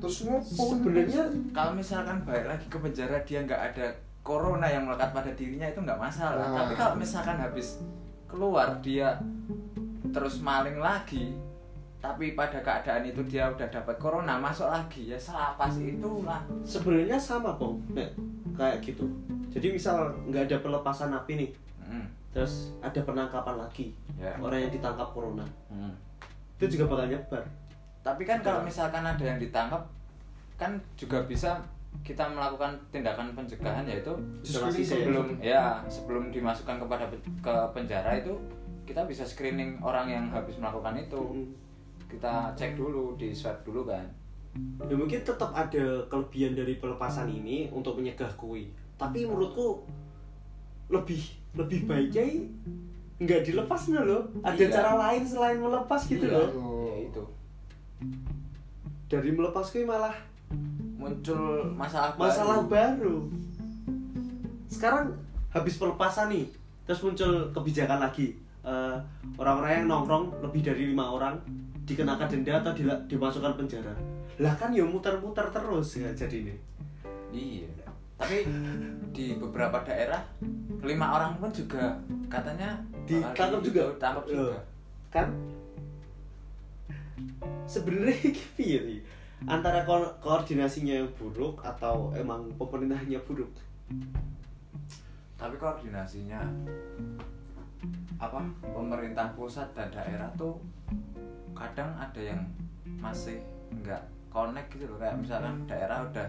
Terus 0.00 0.16
ngopo 0.24 0.62
sebenarnya 0.76 1.22
kalau 1.52 1.72
misalkan 1.76 2.24
balik 2.24 2.46
lagi 2.48 2.66
ke 2.68 2.78
penjara 2.80 3.16
dia 3.24 3.44
nggak 3.44 3.62
ada 3.72 3.86
corona 4.28 4.68
yang 4.68 4.84
melekat 4.84 5.08
pada 5.10 5.32
dirinya 5.32 5.64
itu 5.64 5.80
nggak 5.80 5.96
masalah 5.96 6.44
Nah. 6.44 6.56
tapi 6.60 6.76
kalau 6.76 6.94
misalkan 6.94 7.40
habis 7.40 7.80
keluar 8.28 8.76
dia 8.78 9.16
terus 10.12 10.38
maling 10.38 10.76
lagi 10.76 11.32
tapi 11.98 12.32
pada 12.32 12.60
keadaan 12.60 13.02
itu 13.02 13.24
dia 13.24 13.48
udah 13.48 13.66
dapat 13.66 13.96
corona 13.96 14.36
masuk 14.36 14.68
lagi 14.68 15.08
ya 15.08 15.18
selapas 15.18 15.80
itulah 15.80 16.38
sebenarnya 16.62 17.16
sama 17.16 17.56
Nek, 17.90 18.12
kayak 18.54 18.84
gitu 18.84 19.08
jadi 19.48 19.72
misal 19.72 19.96
nggak 20.28 20.44
ada 20.46 20.56
pelepasan 20.60 21.10
napi 21.10 21.32
nih 21.38 21.50
Hmm. 21.82 22.04
terus 22.28 22.76
ada 22.78 23.00
penangkapan 23.00 23.56
lagi 23.56 23.96
Ya. 24.14 24.36
orang 24.36 24.60
yang 24.60 24.70
ditangkap 24.70 25.08
corona 25.08 25.44
Hmm. 25.66 25.96
itu 26.60 26.76
juga 26.76 26.84
bakal 26.86 27.08
nyebar 27.08 27.44
Tapi 27.98 28.22
kan 28.24 28.40
kalau 28.40 28.60
misalkan 28.62 29.00
ada 29.00 29.20
yang 29.20 29.36
ditangkap 29.36 29.82
kan 30.54 30.76
juga 30.94 31.24
bisa 31.24 31.60
kita 32.00 32.24
melakukan 32.24 32.72
tindakan 32.88 33.32
pencegahan 33.32 33.84
yaitu 33.84 34.12
Isolasi 34.40 34.80
sebelum 34.80 35.36
ya 35.38 35.84
sebelum 35.86 36.28
dimasukkan 36.28 36.80
kepada 36.80 37.04
ke 37.38 37.54
penjara 37.70 38.16
itu 38.16 38.32
kita 38.82 39.04
bisa 39.04 39.22
screening 39.22 39.76
orang 39.78 40.08
yang 40.08 40.24
habis 40.28 40.56
melakukan 40.56 40.96
itu 40.96 41.20
Mm. 41.20 41.46
kita 42.08 42.32
cek 42.54 42.72
dulu 42.72 43.12
di 43.14 43.28
swab 43.30 43.60
dulu 43.60 43.84
kan 43.84 44.08
ya 44.82 44.96
mungkin 44.96 45.20
tetap 45.20 45.52
ada 45.52 45.84
kelebihan 46.06 46.56
dari 46.56 46.76
pelepasan 46.76 47.28
ini 47.28 47.68
untuk 47.68 48.00
menyegah 48.00 48.32
kui 48.34 48.72
tapi 48.96 49.22
menurutku 49.22 49.84
lebih 50.88 51.20
lebih 51.52 51.84
baiknya 51.84 52.24
nggak 53.18 53.44
dilepas 53.44 53.92
nah 53.92 54.02
loh 54.02 54.24
ada 54.40 54.56
Iya. 54.56 54.72
cara 54.72 54.92
lain 54.96 55.22
selain 55.22 55.60
melepas 55.60 56.00
gitu 56.02 56.24
Iya. 56.24 56.32
loh 56.32 56.48
Oh. 56.56 56.88
ya 56.88 56.94
itu 57.04 57.22
dari 59.08 59.30
melepas 59.30 59.68
kui 59.68 59.84
malah 59.84 60.14
muncul 60.98 61.62
masalah 61.72 62.10
masalah 62.18 62.66
baru. 62.66 62.68
baru 62.68 63.16
sekarang 64.68 65.14
habis 65.48 65.78
pelepasan 65.78 66.28
nih 66.28 66.44
terus 66.84 67.00
muncul 67.00 67.48
kebijakan 67.52 68.00
lagi. 68.00 68.36
Eh, 68.60 68.96
orang-orang 69.36 69.80
yang 69.80 69.86
nongkrong 69.86 70.42
lebih 70.42 70.60
dari 70.60 70.92
lima 70.92 71.08
orang 71.08 71.38
dikenakan 71.84 72.28
denda 72.28 72.60
atau 72.60 72.72
dila- 72.74 73.00
dimasukkan 73.06 73.54
penjara. 73.54 73.94
Lah 74.38 74.52
kan 74.54 74.72
ya 74.72 74.84
muter-muter 74.84 75.48
terus 75.48 75.96
ya 75.96 76.10
jadi 76.12 76.44
ini 76.44 76.54
iya. 77.32 77.70
Tapi 78.18 78.44
di 79.10 79.38
beberapa 79.38 79.80
daerah 79.80 80.20
lima 80.82 81.06
orang 81.16 81.38
pun 81.38 81.48
juga 81.48 81.94
katanya 82.26 82.76
Ditangkap 83.06 83.62
di- 83.62 83.66
juga? 83.70 83.84
tangkap 83.96 84.24
juga. 84.26 84.58
Kan? 85.08 85.28
Sebenarnya 87.64 88.16
piye 88.56 89.00
antara 89.46 89.86
ko- 89.86 90.16
koordinasinya 90.18 91.04
yang 91.04 91.10
buruk 91.14 91.62
atau 91.62 92.10
emang 92.18 92.50
pemerintahnya 92.58 93.22
buruk? 93.22 93.52
Tapi 95.38 95.54
koordinasinya 95.54 96.42
apa 98.18 98.42
pemerintah 98.74 99.30
pusat 99.38 99.70
dan 99.78 99.86
daerah 99.94 100.26
tuh 100.34 100.58
kadang 101.54 101.94
ada 101.94 102.18
yang 102.18 102.42
masih 102.98 103.38
nggak 103.70 104.02
connect 104.34 104.74
gitu 104.74 104.90
loh. 104.90 104.98
Kayak 104.98 105.22
misalkan 105.22 105.62
daerah 105.70 106.02
udah 106.02 106.28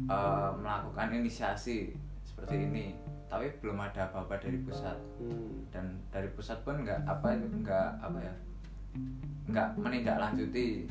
eh, 0.00 0.50
melakukan 0.56 1.12
inisiasi 1.12 1.92
seperti 2.24 2.56
ini 2.56 2.86
tapi 3.30 3.46
belum 3.62 3.78
ada 3.78 4.10
apa-apa 4.10 4.42
dari 4.42 4.58
pusat. 4.58 4.98
Hmm. 5.22 5.62
dan 5.70 5.86
dari 6.10 6.26
pusat 6.34 6.58
pun 6.66 6.82
nggak 6.82 7.06
apa 7.06 7.38
nggak 7.38 7.88
apa 8.02 8.18
ya 8.18 8.34
nggak 9.46 9.68
menindaklanjuti 9.78 10.90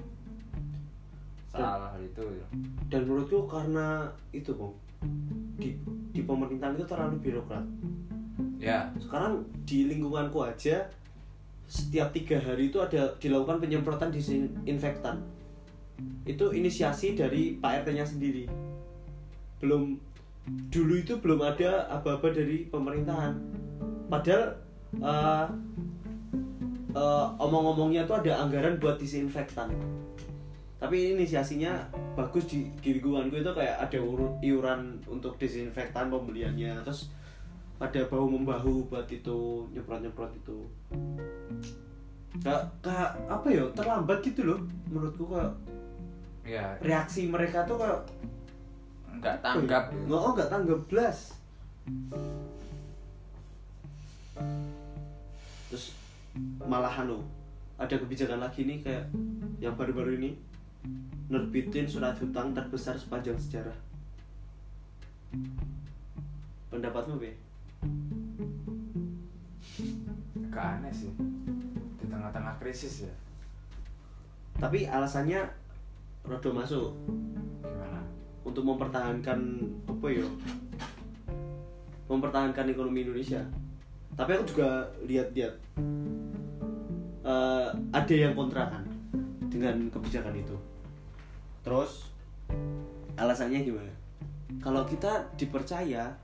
soal 1.50 1.82
hal 1.82 2.02
itu 2.02 2.22
gitu. 2.22 2.46
dan 2.94 3.02
menurutku 3.10 3.50
karena 3.50 4.06
itu 4.30 4.54
kok 4.54 4.74
di 5.58 5.74
di 6.14 6.22
pemerintahan 6.24 6.78
itu 6.78 6.86
terlalu 6.86 7.16
birokrat. 7.20 7.66
Ya. 8.60 8.92
Sekarang 9.00 9.48
di 9.64 9.88
lingkunganku 9.88 10.44
aja 10.44 10.88
setiap 11.70 12.12
tiga 12.12 12.42
hari 12.42 12.74
itu 12.74 12.82
ada 12.82 13.16
dilakukan 13.18 13.64
penyemprotan 13.64 14.12
disinfektan. 14.12 15.24
Itu 16.28 16.52
inisiasi 16.52 17.16
dari 17.16 17.56
Pak 17.56 17.86
RT 17.86 17.88
nya 17.96 18.06
sendiri. 18.06 18.46
Belum 19.64 19.96
dulu 20.70 20.94
itu 20.98 21.20
belum 21.20 21.40
ada 21.46 21.88
apa-apa 21.94 22.36
dari 22.36 22.68
pemerintahan. 22.68 23.34
Padahal 24.10 24.44
eh, 24.98 25.46
eh, 26.98 27.28
omong-omongnya 27.38 28.10
tuh 28.10 28.20
ada 28.26 28.44
anggaran 28.44 28.82
buat 28.82 28.98
disinfektan 28.98 29.72
tapi 30.80 31.12
inisiasinya 31.12 31.92
bagus 32.16 32.48
di, 32.48 32.72
di 32.80 32.96
lingkunganku 32.96 33.44
itu 33.44 33.52
kayak 33.52 33.84
ada 33.84 34.00
uru- 34.00 34.40
iuran 34.40 35.04
untuk 35.12 35.36
disinfektan 35.36 36.08
pembeliannya. 36.08 36.80
Terus 36.88 37.12
ada 37.80 38.02
bahu 38.08 38.40
membahu 38.40 38.88
buat 38.88 39.08
itu 39.12 39.68
nyemprot 39.76 40.00
nyemprot 40.00 40.32
itu. 40.40 40.60
Kayak 42.40 42.64
kayak 42.80 43.12
apa 43.28 43.48
ya 43.52 43.64
terlambat 43.76 44.24
gitu 44.24 44.42
loh 44.48 44.60
menurutku 44.88 45.28
kayak 45.28 45.52
ya 46.48 46.66
reaksi 46.80 47.28
mereka 47.28 47.68
tuh 47.68 47.76
kayak 47.76 48.00
nggak 49.20 49.36
tanggap. 49.44 49.84
Nggak 49.92 50.20
oh 50.24 50.32
nggak 50.32 50.50
tanggap 50.50 50.80
belas 50.88 51.18
terus 55.70 55.94
malahan 56.64 57.06
loh 57.10 57.24
ada 57.80 57.96
kebijakan 57.96 58.42
lagi 58.42 58.66
nih 58.66 58.80
kayak 58.84 59.06
yang 59.60 59.76
baru-baru 59.76 60.18
ini 60.20 60.32
nerbitin 61.30 61.86
surat 61.86 62.18
hutang 62.18 62.58
terbesar 62.58 62.98
sepanjang 62.98 63.38
sejarah. 63.38 63.78
Pendapatmu 66.74 67.22
be? 67.22 67.32
Gak 70.50 70.66
aneh 70.82 70.94
sih. 70.94 71.14
Di 72.02 72.06
tengah-tengah 72.10 72.58
krisis 72.58 73.06
ya. 73.06 73.14
Tapi 74.58 74.90
alasannya 74.90 75.46
rodo 76.26 76.50
masuk. 76.50 76.90
Gimana? 77.62 78.02
Untuk 78.42 78.66
mempertahankan 78.66 79.40
apa 79.86 80.08
ya? 80.10 80.26
Mempertahankan 82.10 82.74
ekonomi 82.74 83.06
Indonesia. 83.06 83.46
Tapi 84.18 84.34
aku 84.34 84.58
juga 84.58 84.90
lihat-lihat 85.06 85.54
eh, 87.24 87.70
ada 87.94 88.16
yang 88.18 88.34
kontra 88.34 88.66
kan 88.68 88.84
dengan 89.50 89.90
kebijakan 89.94 90.34
itu 90.34 90.58
terus 91.62 92.10
alasannya 93.20 93.64
gimana? 93.64 93.94
Kalau 94.60 94.84
kita 94.88 95.30
dipercaya 95.38 96.16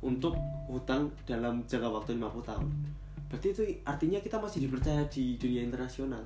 untuk 0.00 0.36
hutang 0.68 1.12
dalam 1.28 1.64
jangka 1.68 1.88
waktu 1.88 2.16
50 2.16 2.50
tahun 2.50 2.68
berarti 3.34 3.50
itu 3.50 3.62
artinya 3.82 4.22
kita 4.22 4.38
masih 4.38 4.62
dipercaya 4.62 5.02
di 5.10 5.34
dunia 5.34 5.66
internasional. 5.66 6.22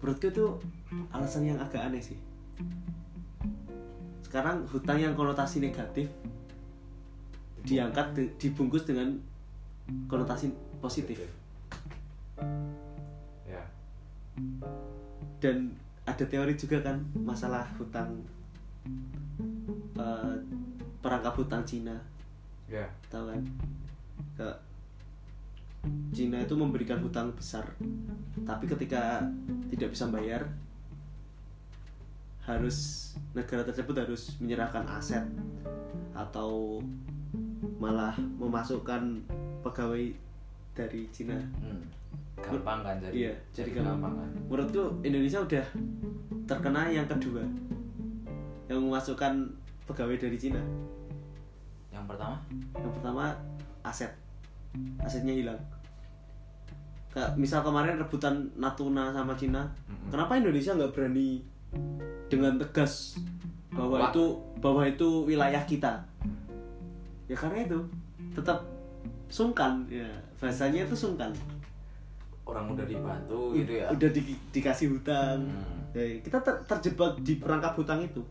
Menurutku 0.00 0.32
itu 0.32 0.46
alasan 1.12 1.44
yang 1.44 1.60
agak 1.60 1.84
aneh 1.84 2.00
sih. 2.00 2.16
Sekarang 4.24 4.64
hutang 4.72 4.96
yang 4.96 5.12
konotasi 5.12 5.60
negatif 5.60 6.08
diangkat 7.68 8.16
de- 8.16 8.32
dibungkus 8.40 8.88
dengan 8.88 9.20
konotasi 10.08 10.56
positif. 10.80 11.20
Ya. 13.44 13.60
Dan 15.36 15.76
ada 16.10 16.24
teori 16.26 16.54
juga 16.58 16.82
kan 16.82 16.98
masalah 17.14 17.64
hutang 17.78 18.26
eh, 19.96 20.34
perangkap 21.00 21.34
hutang 21.38 21.62
Cina. 21.62 21.96
Ya. 22.66 22.86
Tahu 23.10 23.24
kan? 23.30 23.42
Ke 24.34 24.48
Cina 26.12 26.36
Cina 26.36 26.44
itu 26.44 26.54
memberikan 26.58 27.00
hutang 27.00 27.32
besar 27.32 27.64
tapi 28.44 28.68
ketika 28.68 29.24
tidak 29.72 29.96
bisa 29.96 30.04
bayar 30.12 30.44
harus 32.44 33.10
negara 33.32 33.62
tersebut 33.64 33.94
harus 33.96 34.36
menyerahkan 34.42 34.84
aset 34.92 35.24
atau 36.12 36.82
malah 37.80 38.12
memasukkan 38.36 39.24
pegawai 39.64 40.12
dari 40.74 41.08
Cina. 41.12 41.36
Hmm. 41.60 41.84
Gampang 42.40 42.80
kan 42.80 42.96
jadi 42.98 43.14
Iya, 43.14 43.32
jadi 43.52 43.70
gampang. 43.72 43.98
gampang. 44.00 44.14
kan. 44.16 44.28
Menurutku 44.46 44.82
Indonesia 45.00 45.38
udah 45.38 45.64
terkena 46.44 46.82
yang 46.88 47.06
kedua. 47.06 47.42
Yang 48.66 48.78
memasukkan 48.80 49.32
pegawai 49.84 50.16
dari 50.16 50.36
Cina. 50.36 50.62
Yang 51.90 52.04
pertama? 52.06 52.36
Yang 52.74 52.92
pertama 52.96 53.24
aset. 53.82 54.12
Asetnya 54.98 55.34
hilang. 55.34 55.60
Kayak 57.10 57.34
misal 57.34 57.60
kemarin 57.60 57.98
rebutan 57.98 58.46
Natuna 58.54 59.10
sama 59.10 59.34
Cina 59.34 59.66
Mm-mm. 59.90 60.14
kenapa 60.14 60.38
Indonesia 60.38 60.78
nggak 60.78 60.94
berani 60.94 61.42
dengan 62.30 62.54
tegas 62.54 63.18
bahwa 63.68 63.98
Wah. 63.98 64.10
itu 64.10 64.24
bahwa 64.62 64.82
itu 64.86 65.26
wilayah 65.26 65.58
kita? 65.66 65.98
Ya 67.26 67.34
karena 67.34 67.66
itu 67.66 67.78
tetap 68.30 68.62
sungkan. 69.26 69.82
Ya 69.90 70.06
bahasanya 70.38 70.86
itu 70.86 70.94
sungkan 70.94 71.34
orang 72.50 72.66
udah 72.74 72.86
dibantu 72.86 73.54
gitu 73.54 73.72
ya. 73.78 73.86
udah 73.90 74.10
di- 74.10 74.42
dikasih 74.50 74.86
hutang. 74.92 75.46
Hmm. 75.46 75.78
Ya, 75.90 76.22
kita 76.22 76.38
ter- 76.42 76.62
terjebak 76.66 77.18
di 77.22 77.38
perangkap 77.38 77.74
hutang 77.74 78.02
itu. 78.02 78.22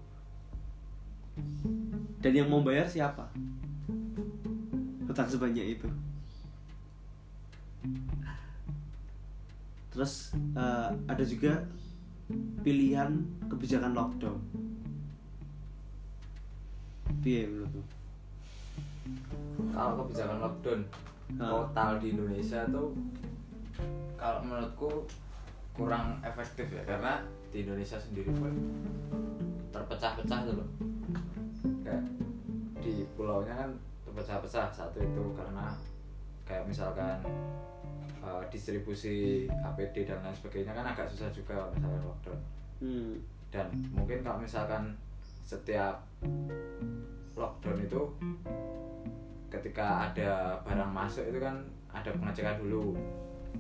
Dan 2.20 2.32
yang 2.36 2.48
mau 2.52 2.60
bayar 2.60 2.88
siapa? 2.88 3.28
Hutang 5.08 5.28
sebanyak 5.28 5.80
itu. 5.80 5.88
Terus 9.90 10.36
eh, 10.36 10.90
ada 11.08 11.24
juga 11.24 11.64
pilihan 12.62 13.12
kebijakan 13.48 13.96
lockdown. 13.96 14.40
Piye 17.20 17.48
menurutmu? 17.48 17.84
kalau 19.74 20.06
kebijakan 20.06 20.40
lockdown 20.40 20.82
total 21.36 21.92
di 22.00 22.08
Indonesia 22.16 22.64
tuh 22.70 22.96
kalau 24.20 24.44
menurutku 24.44 25.08
kurang 25.72 26.20
efektif 26.20 26.68
ya 26.68 26.84
karena 26.84 27.24
di 27.50 27.64
Indonesia 27.64 27.96
sendiri 27.96 28.30
pun 28.36 28.52
terpecah-pecah 29.72 30.40
tuh 30.44 30.56
loh. 30.60 30.70
Kayak 31.82 32.04
di 32.84 33.08
pulaunya 33.16 33.56
kan 33.56 33.72
terpecah-pecah 34.04 34.68
satu 34.76 35.00
itu 35.00 35.24
karena 35.34 35.72
kayak 36.44 36.68
misalkan 36.68 37.24
eh, 38.20 38.44
distribusi 38.52 39.48
APD 39.48 40.04
dan 40.04 40.20
lain 40.20 40.36
sebagainya 40.36 40.76
kan 40.76 40.86
agak 40.92 41.08
susah 41.08 41.32
juga 41.32 41.56
kalau 41.56 41.72
misalkan 41.72 42.04
lockdown. 42.04 42.40
Hmm. 42.80 43.20
dan 43.52 43.68
mungkin 43.92 44.24
kalau 44.24 44.40
misalkan 44.40 44.96
setiap 45.44 46.00
lockdown 47.36 47.76
itu 47.76 48.02
ketika 49.52 50.08
ada 50.08 50.56
barang 50.64 50.88
masuk 50.88 51.28
itu 51.28 51.44
kan 51.44 51.60
ada 51.92 52.08
pengecekan 52.16 52.62
dulu 52.62 52.96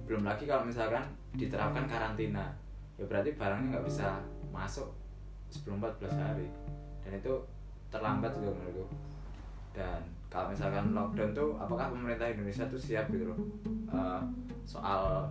belum 0.05 0.25
lagi 0.25 0.49
kalau 0.49 0.65
misalkan 0.65 1.05
diterapkan 1.37 1.85
karantina. 1.85 2.49
Ya 2.97 3.05
berarti 3.07 3.37
barangnya 3.37 3.77
nggak 3.77 3.85
bisa 3.87 4.19
masuk 4.49 4.89
sebelum 5.53 5.81
14 5.81 6.13
hari. 6.17 6.47
Dan 7.05 7.21
itu 7.21 7.33
terlambat 7.89 8.33
juga 8.37 8.53
menurutku. 8.53 8.85
Dan 9.73 10.01
kalau 10.29 10.53
misalkan 10.53 10.93
lockdown 10.93 11.33
tuh 11.33 11.57
apakah 11.57 11.89
pemerintah 11.89 12.29
Indonesia 12.29 12.65
tuh 12.69 12.77
siap 12.77 13.09
gitu 13.09 13.33
loh? 13.33 13.39
Eh, 13.89 14.21
soal 14.65 15.25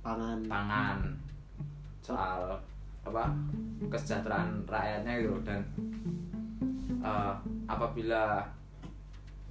pangan. 0.00 0.40
pangan 0.48 0.98
soal 2.00 2.56
apa 3.04 3.28
kesejahteraan 3.92 4.64
rakyatnya 4.64 5.12
gitu 5.20 5.36
loh. 5.36 5.42
dan 5.44 5.60
eh, 7.04 7.34
apabila 7.68 8.44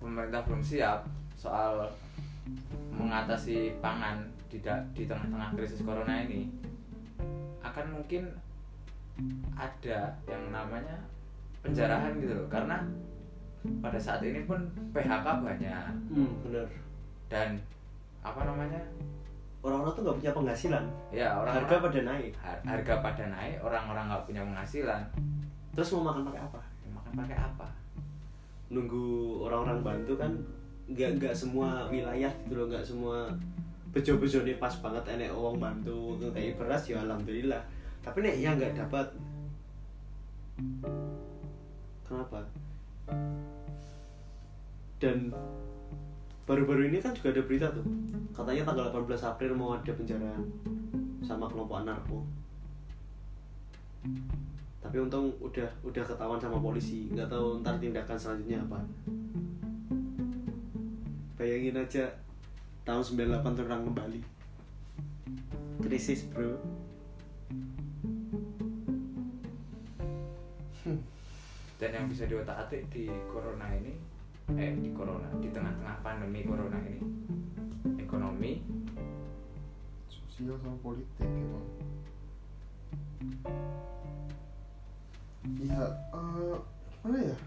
pemerintah 0.02 0.42
belum 0.50 0.64
siap 0.66 1.06
soal 1.38 1.86
mengatasi 2.96 3.80
pangan 3.80 4.26
di 4.50 4.60
di 4.98 5.04
tengah-tengah 5.06 5.54
krisis 5.56 5.86
corona 5.86 6.26
ini 6.26 6.50
akan 7.62 7.86
mungkin 8.02 8.28
ada 9.54 10.16
yang 10.26 10.44
namanya 10.50 10.96
penjarahan 11.62 12.16
gitu 12.18 12.34
loh. 12.34 12.48
Karena 12.48 12.80
pada 13.84 14.00
saat 14.00 14.24
ini 14.24 14.48
pun 14.48 14.64
PHK 14.96 15.26
banyak. 15.44 15.92
Hmm, 16.12 16.32
bener. 16.48 16.66
Dan 17.28 17.60
apa 18.24 18.48
namanya? 18.48 18.80
Orang-orang 19.60 19.92
tuh 19.92 20.02
nggak 20.08 20.18
punya 20.24 20.32
penghasilan. 20.32 20.84
Ya 21.12 21.36
orang 21.36 21.54
harga 21.60 21.76
pada 21.84 22.00
naik. 22.08 22.32
Har- 22.40 22.64
harga 22.64 22.94
pada 23.04 23.26
naik 23.28 23.60
orang-orang 23.60 24.04
nggak 24.08 24.24
punya 24.24 24.42
penghasilan. 24.48 25.02
Terus 25.76 25.92
mau 26.00 26.10
makan 26.10 26.24
pakai 26.32 26.42
apa? 26.48 26.62
Ya 26.80 26.90
makan 26.96 27.12
pakai 27.20 27.38
apa? 27.38 27.68
Nunggu 28.72 29.08
orang-orang 29.44 29.80
bantu 29.84 30.14
kan 30.16 30.32
nggak 30.90 31.22
nggak 31.22 31.36
semua 31.38 31.86
wilayah 31.94 32.34
gitu 32.46 32.58
loh 32.58 32.66
nggak 32.66 32.82
semua 32.82 33.30
bejo-bejo 33.94 34.46
nih 34.46 34.58
pas 34.58 34.74
banget. 34.82 35.04
Enek 35.18 35.34
uang 35.34 35.58
bantu 35.62 36.18
kayak 36.34 36.58
beras 36.58 36.86
ya 36.90 37.02
alhamdulillah. 37.02 37.62
Tapi 38.02 38.26
nek 38.26 38.38
yang 38.42 38.58
nggak 38.58 38.78
dapat. 38.78 39.08
Kenapa? 42.06 42.42
Dan 45.00 45.32
baru-baru 46.50 46.90
ini 46.90 46.98
kan 46.98 47.14
juga 47.14 47.34
ada 47.34 47.42
berita 47.46 47.68
tuh. 47.70 47.86
Katanya 48.34 48.66
tanggal 48.66 48.90
18 48.94 49.30
April 49.30 49.52
mau 49.54 49.78
ada 49.78 49.92
penjaraan 49.94 50.44
sama 51.22 51.46
kelompok 51.46 51.86
anarko. 51.86 52.20
Tapi 54.80 54.96
untung 54.98 55.30
udah 55.38 55.70
udah 55.86 56.04
ketahuan 56.04 56.42
sama 56.42 56.58
polisi. 56.58 57.10
Nggak 57.14 57.30
tahu 57.30 57.62
ntar 57.62 57.78
tindakan 57.78 58.18
selanjutnya 58.18 58.58
apa 58.66 58.82
bayangin 61.40 61.80
aja 61.80 62.12
tahun 62.84 63.32
98 63.32 63.56
terang 63.56 63.88
kembali 63.88 64.20
krisis 65.80 66.28
bro. 66.28 66.60
Dan 71.80 71.96
yang 71.96 72.12
bisa 72.12 72.28
diotak 72.28 72.68
atik 72.68 72.92
di 72.92 73.08
corona 73.32 73.72
ini 73.72 73.96
eh 74.52 74.76
di 74.76 74.92
corona 74.92 75.32
di 75.40 75.48
tengah-tengah 75.48 76.04
pandemi 76.04 76.44
corona 76.44 76.76
ini. 76.84 77.00
Ekonomi 77.96 78.60
sosial 80.12 80.60
sama 80.60 80.76
politik 80.84 81.24
emang. 81.24 81.68
Ya 85.64 85.88
eh, 85.88 86.58
gimana 87.00 87.20
ya? 87.32 87.38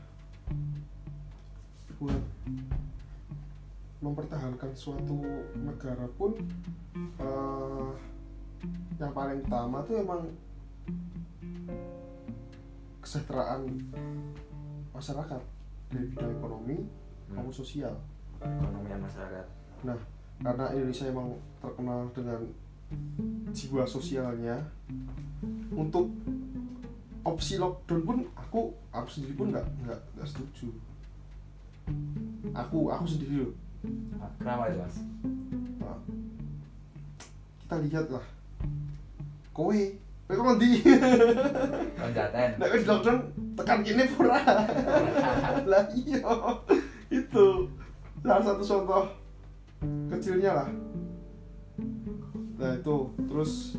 Buat 2.00 2.22
mempertahankan 4.02 4.74
suatu 4.74 5.22
negara 5.54 6.04
pun 6.18 6.34
eh, 7.22 7.90
yang 8.98 9.12
paling 9.14 9.40
utama 9.46 9.82
tuh 9.86 10.02
emang 10.02 10.22
kesejahteraan 13.02 13.66
masyarakat 14.92 15.42
dari 15.90 16.06
bidang 16.10 16.32
ekonomi 16.38 16.78
Hmm. 17.32 17.40
maupun 17.40 17.54
sosial 17.64 17.96
ekonomi 18.44 18.92
masyarakat 18.92 19.46
Nah, 19.82 19.98
karena 20.38 20.70
Indonesia 20.78 21.10
emang 21.10 21.34
terkenal 21.58 22.06
dengan 22.14 22.40
jiwa 23.50 23.82
sosialnya, 23.82 24.62
untuk 25.74 26.06
opsi 27.26 27.58
lockdown 27.58 28.02
pun 28.06 28.18
aku 28.38 28.70
aku 28.94 29.08
sendiri 29.10 29.34
pun 29.34 29.50
nggak 29.50 29.66
nggak 29.82 29.98
nggak 30.14 30.28
setuju. 30.30 30.70
Aku 32.54 32.94
aku 32.94 33.04
sendiri 33.10 33.42
loh. 33.42 33.52
Nah, 33.82 34.30
kenapa 34.38 34.70
itu 34.70 34.78
mas 34.78 34.96
Nah, 35.82 35.98
kita 37.66 37.76
lihat 37.82 38.06
lah. 38.14 38.26
Kowe, 39.50 39.80
kowe 40.30 40.34
kok 40.38 40.46
ngendi? 40.46 40.70
konjaten 41.98 42.50
Nek 42.62 42.72
wis 42.72 42.86
lockdown 42.86 43.18
tekan 43.58 43.82
kene 43.82 44.04
pura. 44.14 44.38
lah 45.70 45.84
iya. 45.98 46.22
Itu 47.10 47.66
salah 48.22 48.42
satu 48.46 48.62
contoh 48.62 49.04
kecilnya 50.08 50.50
lah. 50.62 50.68
Nah, 52.62 52.78
itu 52.78 52.96
terus 53.26 53.74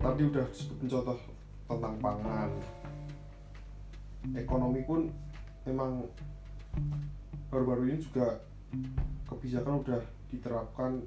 tadi 0.00 0.22
udah 0.24 0.46
disebutin 0.48 0.88
contoh 0.88 1.18
tentang 1.68 1.94
pangan. 2.00 2.50
Ekonomi 4.32 4.80
pun 4.88 5.12
memang 5.68 6.08
baru-baru 7.48 7.92
ini 7.92 7.98
juga 8.04 8.44
kebijakan 9.28 9.80
udah 9.80 10.00
diterapkan 10.28 11.00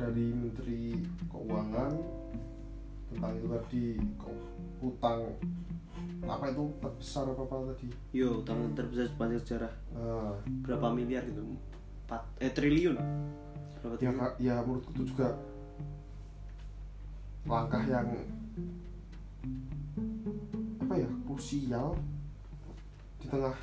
dari 0.00 0.32
Menteri 0.32 0.96
Keuangan 1.28 1.92
tentang 3.12 3.32
itu 3.36 3.46
tadi 3.48 3.84
utang 4.80 5.20
apa 6.26 6.44
itu 6.50 6.64
terbesar 6.80 7.24
apa 7.28 7.42
apa 7.44 7.56
tadi? 7.76 7.88
Yo 8.16 8.40
tahun 8.42 8.72
terbesar 8.72 9.06
sepanjang 9.12 9.40
sejarah. 9.44 9.72
Nah, 9.92 10.34
berapa 10.64 10.88
miliar 10.90 11.22
gitu? 11.28 11.44
Empat 12.08 12.22
eh 12.40 12.50
triliun. 12.50 12.96
Berapa 13.84 13.94
ya 14.00 14.10
triliun? 14.10 14.16
Kak, 14.16 14.32
ya 14.40 14.54
menurutku 14.64 14.90
itu 14.96 15.12
juga 15.12 15.36
langkah 17.46 17.82
yang 17.86 18.08
apa 20.82 20.94
ya 20.98 21.08
krusial 21.28 21.94
di 23.22 23.26
tengah 23.30 23.54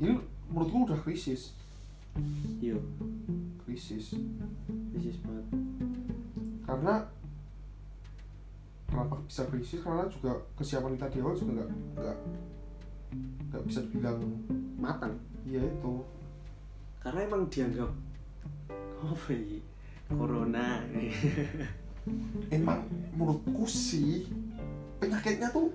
ini 0.00 0.16
menurutku 0.50 0.90
udah 0.90 0.98
krisis. 1.00 1.54
Iya. 2.58 2.76
Krisis. 3.64 4.18
Krisis 4.92 5.16
banget. 5.22 5.46
Karena 6.66 6.94
kenapa 8.90 9.14
bisa 9.26 9.46
krisis? 9.46 9.80
Karena 9.80 10.10
juga 10.10 10.34
kesiapan 10.58 10.98
kita 10.98 11.08
di 11.14 11.18
awal 11.22 11.34
juga 11.38 11.50
nggak 11.62 11.70
nggak 11.98 12.16
nggak 13.50 13.62
bisa 13.66 13.80
dibilang 13.86 14.18
matang. 14.76 15.14
Iya 15.46 15.62
itu. 15.62 15.94
Karena 17.00 17.20
emang 17.24 17.46
dianggap 17.48 17.90
apa 19.00 19.30
ya 19.32 19.58
corona. 20.10 20.82
Emang 22.50 22.82
menurutku 23.14 23.64
sih 23.68 24.26
penyakitnya 24.98 25.48
tuh 25.54 25.70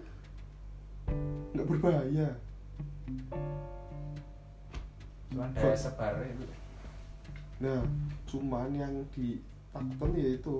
nggak 1.55 1.67
berbahaya 1.69 2.29
cuman 5.35 5.51
daya 5.51 5.75
sebar 5.75 6.15
itu. 6.23 6.47
Nah 7.59 7.83
cuman 8.23 8.71
yang 8.71 8.93
ditakutkan 9.11 10.15
ya 10.15 10.39
itu. 10.39 10.55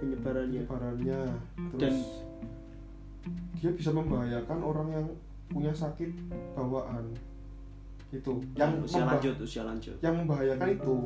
Penyebarannya. 0.00 0.64
Penyebarannya. 0.64 1.20
Terus 1.76 1.84
Dan- 1.84 2.08
dia 3.60 3.70
bisa 3.76 3.92
membahayakan 3.92 4.60
orang 4.64 4.88
yang 4.96 5.06
punya 5.52 5.72
sakit 5.76 6.08
bawaan. 6.56 7.12
Itu 8.08 8.40
yang 8.56 8.80
usia 8.80 9.04
lanjut 9.04 9.36
usia 9.44 9.62
lanjut. 9.68 9.96
yang 10.00 10.16
membahayakan 10.24 10.72
itu. 10.72 10.96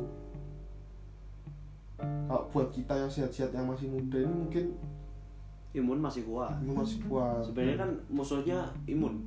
Kalau 1.99 2.47
buat 2.55 2.71
kita 2.71 2.95
yang 2.95 3.11
sehat-sehat 3.11 3.51
yang 3.51 3.67
masih 3.67 3.91
muda 3.91 4.15
ini 4.23 4.31
mungkin 4.31 4.65
imun 5.75 5.99
masih 5.99 6.23
kuat. 6.23 6.55
Ini 6.63 6.71
masih 6.71 6.99
kuat. 7.05 7.43
Sebenarnya 7.43 7.77
kan 7.83 7.91
musuhnya 8.07 8.59
imun. 8.87 9.19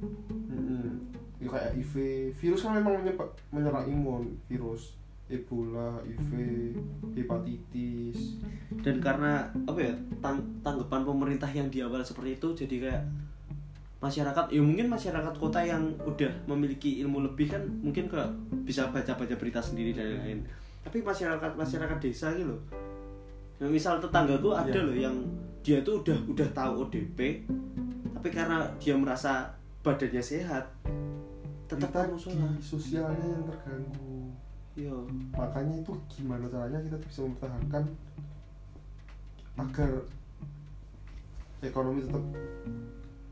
Mm-mm. 0.49 1.12
Ya, 1.42 1.48
kayak 1.50 1.70
HIV 1.74 1.94
virus 2.33 2.62
kan 2.62 2.78
memang 2.78 3.02
menyebab- 3.02 3.35
menyerang 3.50 3.85
imun. 3.85 4.31
Virus 4.46 4.94
Ebola, 5.26 5.96
HIV, 6.05 6.33
hepatitis. 7.16 8.37
Dan 8.78 9.00
karena 9.00 9.42
apa 9.64 9.81
ya 9.81 9.92
tang- 10.20 10.44
tanggapan 10.61 11.02
pemerintah 11.02 11.48
yang 11.48 11.66
di 11.66 11.81
awal 11.81 12.05
seperti 12.05 12.37
itu 12.37 12.48
jadi 12.55 12.76
kayak 12.78 13.02
masyarakat 13.98 14.50
ya 14.50 14.61
mungkin 14.61 14.90
masyarakat 14.90 15.35
kota 15.38 15.62
yang 15.62 15.94
udah 16.02 16.28
memiliki 16.44 16.98
ilmu 17.00 17.22
lebih 17.22 17.48
kan 17.48 17.62
mungkin 17.81 18.11
ke 18.11 18.18
bisa 18.62 18.90
baca-baca 18.90 19.35
berita 19.35 19.62
sendiri 19.62 19.94
dan 19.94 20.05
lain-lain. 20.12 20.40
Tapi 20.83 20.98
masyarakat 21.00 21.55
masyarakat 21.55 21.98
desa 21.98 22.35
gitu 22.35 22.52
loh. 22.52 22.61
Nah, 23.62 23.70
misal 23.70 24.02
tetanggaku 24.02 24.50
ada 24.52 24.74
Iya. 24.74 24.83
loh 24.85 24.96
yang 24.98 25.16
dia 25.62 25.78
tuh 25.81 26.02
udah 26.02 26.18
udah 26.26 26.48
tahu 26.50 26.72
ODP 26.83 27.46
tapi 28.12 28.28
karena 28.28 28.66
dia 28.83 28.98
merasa 28.98 29.55
badannya 29.87 30.18
sehat 30.18 30.66
tetap 31.72 31.88
kita 31.88 32.00
di 32.12 32.61
sosialnya 32.61 33.26
yang 33.32 33.44
terganggu. 33.48 34.28
Iya. 34.76 34.96
Makanya 35.32 35.74
itu 35.80 35.92
gimana 36.12 36.44
caranya 36.52 36.85
kita 36.85 36.96
bisa 37.00 37.24
mempertahankan 37.24 37.85
agar 39.56 39.90
ekonomi 41.64 42.04
tetap 42.04 42.24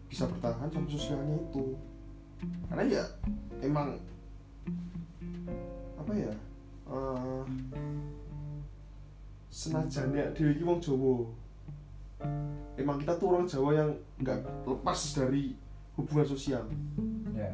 bisa 0.09 0.25
bertahan 0.25 0.69
sama 0.73 0.89
sosialnya 0.89 1.37
itu. 1.37 1.77
Karena 2.73 2.85
ya 2.89 3.05
emang 3.61 4.01
apa 6.01 6.13
ya 6.17 6.33
eh 6.91 7.45
senajan 9.53 10.17
ya 10.17 10.33
dewi 10.33 10.57
iki 10.57 10.65
wong 10.65 10.81
Jawa. 10.81 11.29
Emang 12.81 12.97
kita 12.97 13.13
tuh 13.21 13.37
orang 13.37 13.45
Jawa 13.45 13.71
yang 13.77 13.91
nggak 14.25 14.41
lepas 14.65 15.01
dari 15.13 15.53
hubungan 15.97 16.25
sosial. 16.25 16.65
Ya 17.37 17.53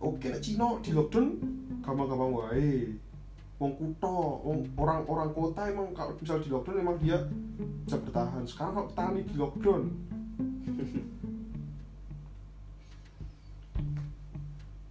oke 0.00 0.26
nek 0.26 0.42
Cina 0.42 0.76
di 0.82 0.90
lockdown? 0.92 1.26
Gampang-gampang 1.84 2.32
wae. 2.32 2.96
Wong 3.56 3.72
wong 4.02 4.58
orang-orang 4.76 5.30
kota 5.32 5.62
emang 5.72 5.96
kalau 5.96 6.12
misal 6.20 6.40
di 6.42 6.52
lockdown 6.52 6.82
emang 6.82 6.96
dia 7.00 7.18
bisa 7.84 7.96
bertahan. 8.00 8.44
Sekarang 8.44 8.72
kalau 8.76 8.88
petani 8.92 9.20
di 9.24 9.34
lockdown. 9.36 9.82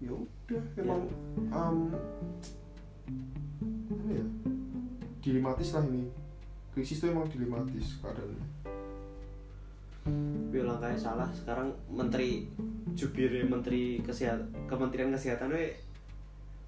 Ya 0.05 0.13
udah 0.13 0.61
emang 0.77 1.01
em, 1.49 1.77
apa 3.89 4.09
ya? 4.13 4.25
Dilematis 5.17 5.73
lah 5.73 5.81
ini. 5.89 6.13
Krisis 6.77 7.01
itu 7.01 7.09
emang 7.09 7.25
dilematis 7.25 7.97
keadaannya 8.05 8.64
Tapi 10.05 10.57
langkahnya 10.61 10.99
salah. 10.99 11.29
Sekarang 11.33 11.73
Menteri 11.89 12.45
Jubir 12.95 13.43
Menteri 13.43 13.99
Kesehatan 13.99 14.53
Kementerian 14.69 15.11
Kesehatan 15.11 15.51
we 15.51 15.73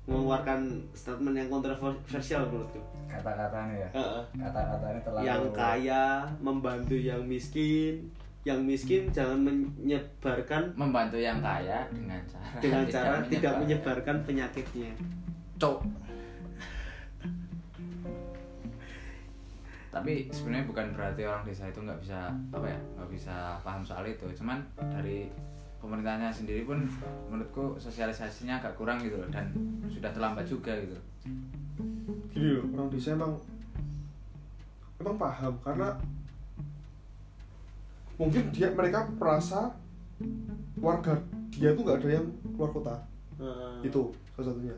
mengeluarkan 0.07 0.87
statement 0.95 1.35
yang 1.35 1.51
kontroversial 1.51 2.47
menurutku. 2.47 2.79
kata-katanya 3.11 3.75
ya 3.75 3.89
Heeh. 3.91 4.23
kata-katanya 4.39 4.99
terlalu 5.03 5.23
Yang 5.27 5.43
kaya 5.51 6.03
membantu 6.39 6.95
yang 6.95 7.21
miskin, 7.27 8.07
yang 8.47 8.63
miskin 8.63 9.11
jangan 9.11 9.43
menyebarkan 9.43 10.71
membantu 10.79 11.19
yang 11.19 11.43
kaya 11.43 11.83
dengan 11.91 12.23
cara 12.23 12.55
dengan 12.63 12.83
cara 12.87 13.15
tidak 13.27 13.53
menyebarkan 13.59 14.15
penyakitnya. 14.23 14.95
cok 15.59 16.06
tapi 19.89 20.27
sebenarnya 20.29 20.65
bukan 20.67 20.85
berarti 20.93 21.21
orang 21.23 21.43
desa 21.47 21.69
itu 21.71 21.79
nggak 21.81 21.99
bisa 22.03 22.31
apa 22.51 22.67
ya 22.67 22.79
nggak 22.97 23.09
bisa 23.11 23.35
paham 23.63 23.83
soal 23.83 24.03
itu. 24.05 24.27
Cuman 24.35 24.59
dari 24.77 25.31
pemerintahnya 25.77 26.33
sendiri 26.33 26.65
pun 26.65 26.83
menurutku 27.29 27.77
sosialisasinya 27.77 28.59
agak 28.59 28.73
kurang 28.75 28.97
gitu 28.99 29.17
loh 29.17 29.29
dan 29.29 29.53
sudah 29.87 30.09
terlambat 30.11 30.45
juga 30.49 30.73
gitu. 30.77 30.97
Gini 32.33 32.49
loh 32.57 32.65
orang 32.75 32.89
desa 32.91 33.13
emang 33.13 33.33
emang 34.97 35.15
paham 35.15 35.53
karena 35.61 35.89
mungkin 38.17 38.49
dia 38.49 38.73
mereka 38.73 39.05
merasa 39.13 39.69
warga 40.81 41.13
dia 41.53 41.73
tuh 41.77 41.85
nggak 41.85 41.99
ada 42.01 42.09
yang 42.21 42.27
keluar 42.53 42.71
kota. 42.73 42.95
Heeh. 43.37 43.85
itu 43.85 44.01
salah 44.33 44.49
satunya. 44.49 44.73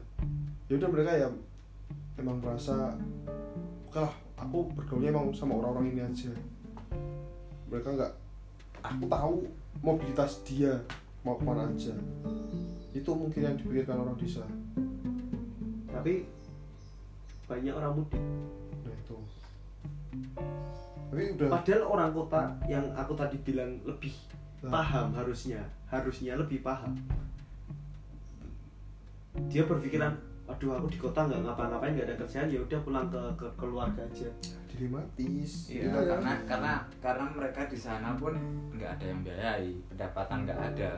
Ya 0.67 0.75
udah 0.75 0.89
mereka 0.91 1.11
ya 1.15 1.27
emang 2.19 2.43
merasa 2.43 2.91
oke 3.87 3.99
lah 4.03 4.13
aku 4.39 4.71
bergaulnya 4.73 5.11
emang 5.11 5.35
sama 5.35 5.59
orang-orang 5.59 5.93
ini 5.93 6.01
aja 6.03 6.31
mereka 7.69 7.89
nggak 7.93 8.13
aku 8.81 9.03
tahu 9.05 9.35
mobilitas 9.83 10.41
dia 10.47 10.79
mau 11.21 11.35
ke 11.35 11.43
mana 11.43 11.67
aja 11.67 11.93
itu 12.95 13.11
mungkin 13.13 13.41
yang 13.45 13.55
dipikirkan 13.59 14.01
orang 14.01 14.17
desa 14.17 14.43
Tapi 15.89 16.23
banyak 17.49 17.75
orang 17.75 17.91
mudik. 17.97 18.23
nah 18.87 18.93
itu 18.93 19.17
tapi 21.09 21.23
udah 21.35 21.47
Padahal 21.49 21.83
orang 21.89 22.09
kota 22.13 22.41
yang 22.69 22.85
aku 22.93 23.13
tadi 23.17 23.35
bilang 23.41 23.81
lebih 23.83 24.13
Nah. 24.59 24.71
paham 24.75 25.15
harusnya, 25.15 25.63
harusnya 25.87 26.35
lebih 26.35 26.59
paham. 26.59 26.99
Dia 29.47 29.63
berpikiran, 29.63 30.19
aduh 30.49 30.81
aku 30.81 30.87
di 30.89 30.97
kota 30.97 31.29
nggak 31.29 31.45
ngapa-ngapain 31.45 31.93
nggak 31.93 32.09
ada 32.09 32.17
kerjaan 32.25 32.49
ya 32.49 32.59
udah 32.65 32.79
pulang 32.81 33.05
ke, 33.13 33.21
ke 33.37 33.47
keluarga 33.53 34.01
aja. 34.01 34.29
dilematis. 34.65 35.69
Iya 35.69 35.91
ya. 35.91 36.01
karena 36.15 36.31
karena 36.47 36.73
karena 37.03 37.25
mereka 37.35 37.61
di 37.69 37.77
sana 37.77 38.15
pun 38.17 38.33
nggak 38.73 38.97
ada 38.97 39.05
yang 39.05 39.19
biayai 39.21 39.69
pendapatan 39.93 40.37
nggak 40.49 40.59
ada. 40.73 40.91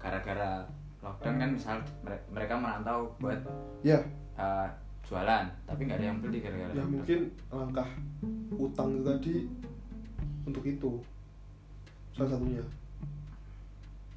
Gara-gara 0.00 0.50
lockdown 1.04 1.36
kan 1.38 1.50
misal 1.54 1.76
mere- 2.02 2.26
mereka 2.32 2.54
merantau 2.58 3.12
buat 3.20 3.40
ya 3.84 4.00
uh, 4.36 4.68
jualan 5.06 5.48
tapi 5.64 5.80
nggak 5.88 5.98
ada 6.00 6.06
yang 6.12 6.18
beli 6.20 6.38
gara-gara 6.44 6.72
ya 6.76 6.84
mungkin 6.84 7.30
langkah 7.48 7.88
utang 8.56 8.88
itu 8.98 9.02
tadi 9.06 9.34
untuk 10.48 10.64
itu. 10.66 10.92
Salah 12.16 12.34
satunya. 12.34 12.64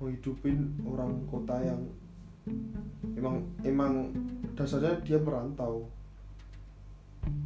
Menghidupin 0.02 0.58
orang 0.84 1.14
kota 1.30 1.56
yang 1.62 1.80
emang 3.16 3.40
emang 3.64 4.12
dasarnya 4.54 5.00
dia 5.02 5.20
merantau. 5.20 5.88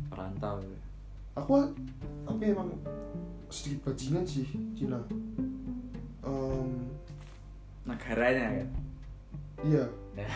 Merantau 0.10 0.58
ya. 0.62 0.80
aku 1.38 1.70
tapi 2.26 2.50
emang 2.50 2.74
sedikit 3.54 3.92
bajingan 3.92 4.26
sih 4.26 4.48
Cina. 4.74 4.98
Em, 6.26 6.70
negaranya 7.86 8.58
kan 8.58 8.70
iya. 9.64 9.86
Ya. 10.18 10.28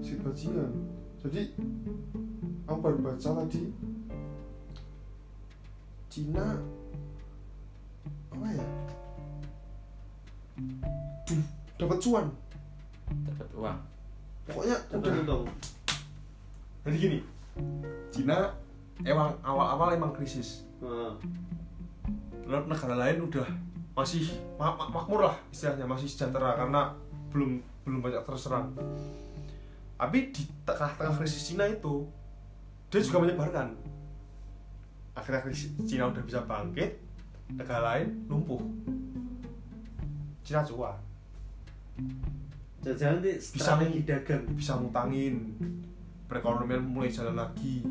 sedikit 0.00 0.32
bajingan. 0.32 0.72
Jadi 1.20 1.52
aku 2.64 2.78
baru 2.80 2.98
baca 3.04 3.28
tadi 3.44 3.62
Cina 6.08 6.56
apa 8.32 8.46
ya? 8.56 8.66
Dapat 11.76 11.98
cuan 12.00 12.26
dapat 13.26 13.48
uang. 13.54 13.78
Pokoknya 14.50 14.76
udah 14.94 15.12
untung. 15.22 15.44
jadi 16.80 16.96
gini 16.96 17.18
Cina 18.08 18.56
emang 19.04 19.36
awal-awal 19.44 19.94
emang 19.94 20.12
krisis. 20.16 20.64
Heeh. 20.80 21.12
Lalu 22.48 22.66
negara 22.72 22.96
lain 22.96 23.28
udah 23.28 23.46
masih 23.94 24.32
ma- 24.56 24.74
ma- 24.74 24.90
makmur 24.90 25.28
lah 25.28 25.36
istilahnya 25.52 25.84
masih 25.84 26.08
sejahtera 26.08 26.56
karena 26.56 26.94
belum 27.30 27.60
belum 27.84 28.00
banyak 28.00 28.22
terserang. 28.24 28.72
Tapi 30.00 30.32
di 30.32 30.42
tengah-tengah 30.64 31.14
krisis 31.20 31.52
Cina 31.52 31.68
itu 31.68 32.08
dia 32.88 33.00
juga 33.04 33.22
menyebarkan. 33.22 33.76
Akhirnya 35.14 35.44
krisis 35.44 35.70
Cina 35.84 36.08
udah 36.08 36.22
bisa 36.24 36.42
bangkit 36.42 36.96
negara 37.54 37.94
lain 37.94 38.24
lumpuh. 38.26 38.62
Cina 40.42 40.64
cuan 40.64 40.96
Jangan-jangan 42.80 43.16
ini 43.18 43.32
Bisa 43.36 43.58
strategi 43.60 43.98
meng- 43.98 44.08
dagang. 44.08 44.42
bisa 44.56 44.72
ngutangin. 44.74 45.34
Perekonomian 46.24 46.82
mulai 46.82 47.10
jalan 47.10 47.36
lagi. 47.36 47.84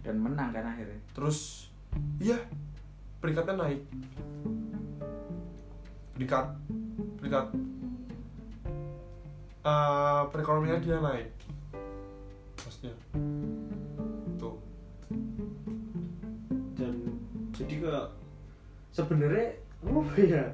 Dan 0.00 0.16
menang 0.18 0.50
kan 0.50 0.64
akhirnya. 0.64 0.96
Terus 1.12 1.68
iya 2.18 2.38
peringkatnya 3.18 3.54
naik. 3.56 3.80
Peringkat 6.14 6.46
peringkat 7.18 7.46
eh, 9.62 10.22
perekonomian 10.28 10.80
dia 10.80 10.98
naik. 10.98 11.28
Maksudnya 12.56 12.94
tuh. 14.36 14.56
Dan 16.72 16.94
jadi 17.52 17.74
kayak 17.78 18.08
sebenarnya 18.90 19.46
apa 19.82 20.14
ya 20.16 20.44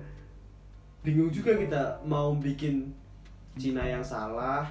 bingung 1.02 1.30
juga 1.30 1.54
kita 1.54 2.02
mau 2.04 2.34
bikin 2.34 2.90
Cina 3.58 3.82
yang 3.86 4.04
salah 4.04 4.66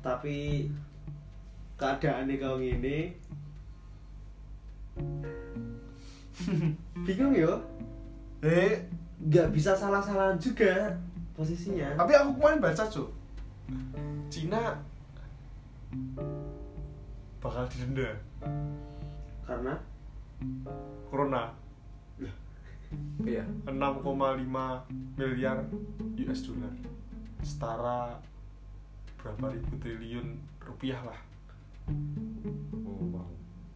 tapi 0.00 0.68
keadaannya 1.76 2.36
kalau 2.40 2.56
gini. 2.60 3.12
Bingung 7.06 7.36
ya 7.36 7.52
eh. 8.44 8.80
Nggak 9.20 9.52
bisa 9.52 9.76
salah-salahan 9.76 10.40
juga 10.40 10.96
posisinya. 11.36 11.92
Tapi 12.00 12.12
aku 12.16 12.40
kemarin 12.40 12.60
baca 12.64 12.88
cuy 12.88 13.20
Cina 14.30 14.78
bakal 17.40 17.66
didenda 17.66 18.14
karena? 19.44 19.74
Corona 21.10 21.52
iya. 23.24 23.44
6,5 23.66 24.08
miliar 25.18 25.58
US 26.26 26.40
dollar. 26.46 26.74
Setara 27.40 28.20
berapa 29.20 29.52
ribu 29.52 29.74
triliun 29.80 30.40
rupiah 30.64 31.00
lah. 31.04 31.20
Oh, 32.86 33.04
wow. 33.12 33.30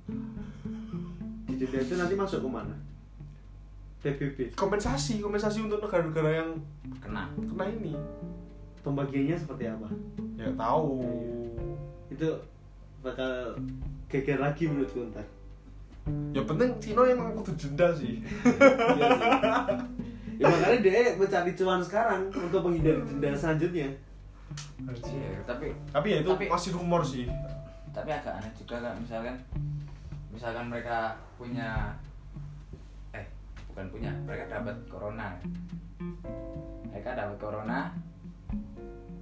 di 1.48 1.54
denda 1.60 1.78
itu 1.80 1.94
nanti 1.94 2.14
masuk 2.16 2.40
ke 2.42 2.48
mana? 2.50 2.76
PBB 4.04 4.52
kompensasi 4.52 5.24
kompensasi 5.24 5.64
untuk 5.64 5.80
negara-negara 5.80 6.44
yang 6.44 6.50
kena. 7.00 7.32
kena 7.40 7.64
ini. 7.72 7.96
Pembagiannya 8.84 9.36
seperti 9.40 9.64
apa? 9.64 9.88
Ya 10.36 10.52
tahu. 10.52 11.00
Itu 12.12 12.36
bakal 13.00 13.56
geger 14.12 14.40
lagi 14.44 14.68
menurutku 14.68 15.08
ntar 15.08 15.24
ya 16.30 16.42
penting 16.42 16.70
Cina 16.78 17.02
emang 17.04 17.32
kudu 17.34 17.52
denda 17.54 17.88
sih. 17.90 18.20
Iya 18.20 19.06
sih. 19.10 19.30
ya 20.34 20.44
makanya 20.44 20.78
dia 20.80 21.14
mencari 21.14 21.52
cuan 21.54 21.80
sekarang 21.80 22.20
untuk 22.28 22.60
menghindari 22.60 23.00
denda 23.02 23.32
selanjutnya. 23.32 23.88
Iya, 24.84 25.40
tapi 25.44 25.72
tapi 25.88 26.06
ya 26.10 26.18
itu 26.20 26.30
Tapi- 26.30 26.50
masih 26.50 26.70
rumor 26.72 27.02
sih. 27.02 27.26
tapi 27.90 28.10
agak 28.10 28.34
aneh 28.34 28.50
juga 28.54 28.82
kan 28.82 28.94
misalkan 28.98 29.34
misalkan 30.28 30.66
mereka 30.66 31.14
punya 31.34 31.94
eh 33.10 33.22
bukan 33.70 33.86
punya 33.88 34.10
mereka 34.26 34.50
dapat 34.50 34.74
corona. 34.86 35.38
Mereka 36.90 37.10
dapat 37.14 37.36
corona 37.38 37.94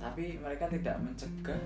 tapi 0.01 0.40
mereka 0.40 0.66
tidak 0.66 0.97
mencegah 0.99 1.61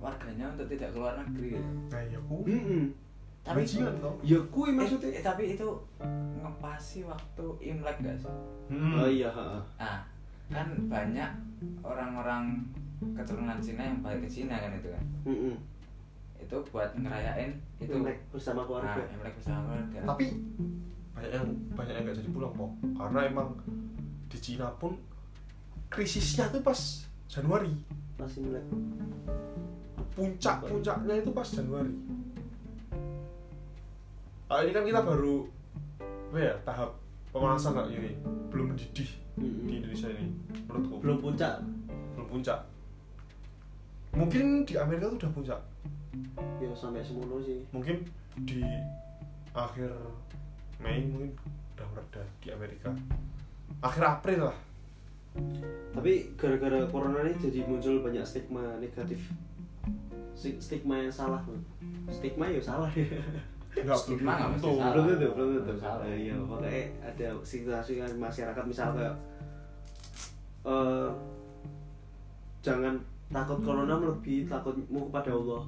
warganya 0.00 0.48
untuk 0.50 0.66
tidak 0.68 0.88
keluar 0.90 1.20
negeri. 1.20 1.60
Nah 1.92 2.02
ya 2.02 2.18
ku 2.24 2.42
Mm-mm. 2.42 2.96
Tapi 3.48 3.64
Bajingan 3.64 3.94
toh. 4.04 4.14
ya 4.20 4.38
kui 4.52 4.68
eh, 4.68 4.74
maksudnya. 4.76 5.08
eh, 5.08 5.24
tapi 5.24 5.42
itu 5.56 5.68
ngepasi 6.44 6.98
waktu 7.08 7.46
imlek 7.64 7.96
gak 8.04 8.16
sih? 8.20 8.32
Hmm. 8.68 9.00
oh 9.00 9.08
iya 9.08 9.32
ha. 9.32 9.56
nah 9.80 10.04
kan 10.52 10.68
banyak 10.84 11.30
orang-orang 11.80 12.60
keturunan 13.16 13.56
Cina 13.64 13.88
yang 13.88 14.04
balik 14.04 14.28
ke 14.28 14.28
Cina 14.28 14.60
kan 14.60 14.76
itu 14.76 14.88
kan? 14.92 15.04
Mm-mm. 15.24 15.56
itu 16.38 16.56
buat 16.70 16.92
ngerayain 16.92 17.56
itu. 17.80 17.88
Imlek 17.88 18.20
bersama 18.28 18.62
nah, 18.62 18.66
keluarga 18.68 19.00
imlek 19.10 19.34
bersama 19.40 19.58
keluarga. 19.64 19.98
Tapi 20.12 20.24
banyak 21.16 21.32
yang 21.32 21.46
banyak 21.74 21.94
yang 21.96 22.04
nggak 22.04 22.18
jadi 22.20 22.30
pulang 22.30 22.52
kok 22.54 22.70
karena 23.00 23.20
emang 23.26 23.48
di 24.28 24.38
Cina 24.38 24.68
pun 24.76 24.92
krisisnya 25.88 26.52
tuh 26.52 26.60
pas 26.60 26.78
Januari. 27.32 27.72
Masih 28.20 28.44
imlek. 28.44 28.64
Puncak 30.12 30.68
puncaknya 30.68 31.14
itu 31.16 31.30
pas 31.32 31.48
Januari 31.48 31.96
ah, 34.48 34.60
ini 34.64 34.72
kan 34.72 34.84
kita 34.84 35.00
baru 35.04 35.44
apa 36.28 36.38
ya 36.40 36.54
tahap 36.64 36.90
pemanasan 37.32 37.72
lah 37.76 37.86
ini. 37.88 38.12
Belum 38.48 38.72
mendidih 38.72 39.08
di 39.36 39.80
Indonesia 39.80 40.08
ini 40.08 40.32
menurutku. 40.68 40.94
Belum 41.04 41.18
puncak. 41.20 41.60
Belum 42.16 42.26
puncak. 42.28 42.60
Mungkin 44.16 44.64
di 44.64 44.74
Amerika 44.76 45.12
tuh 45.12 45.18
udah 45.20 45.32
puncak. 45.36 45.60
Ya 46.58 46.70
sampai 46.72 47.04
semono 47.04 47.40
sih. 47.44 47.60
Mungkin 47.72 48.04
di 48.48 48.64
akhir 49.52 49.92
Mei 50.78 51.02
mungkin 51.04 51.34
udah 51.76 51.86
mereda 51.92 52.22
di 52.40 52.48
Amerika. 52.54 52.90
Akhir 53.84 54.02
April 54.04 54.48
lah. 54.48 54.58
Tapi 55.94 56.34
gara-gara 56.34 56.88
corona 56.90 57.22
ini 57.22 57.36
jadi 57.38 57.62
muncul 57.68 58.00
banyak 58.02 58.24
stigma 58.24 58.78
negatif. 58.80 59.20
Sti- 60.38 60.58
stigma 60.62 61.02
yang 61.02 61.10
salah 61.10 61.42
stigma 62.10 62.46
ya 62.48 62.62
salah. 62.62 62.88
ya 62.94 63.04
nggak 63.80 63.98
Stigma 63.98 64.32
nggak 64.34 64.50
mesti 64.52 64.68
salah. 64.70 64.92
belum 64.92 65.06
tentu 65.08 65.28
belum 65.30 65.48
tentu 65.48 65.62
Belum 65.64 65.78
salah. 65.78 66.02
Nah, 66.02 66.16
iya 66.16 66.34
makanya 66.34 66.82
ada 67.00 67.28
situasi 67.42 67.92
kan 67.96 68.10
masyarakat 68.16 68.64
misal 68.64 68.88
kayak 68.92 69.14
eh 70.64 71.08
jangan 72.58 72.94
takut 73.28 73.58
corona 73.60 73.94
melebihi 73.94 74.44
takutmu 74.44 75.08
kepada 75.08 75.30
Allah. 75.30 75.62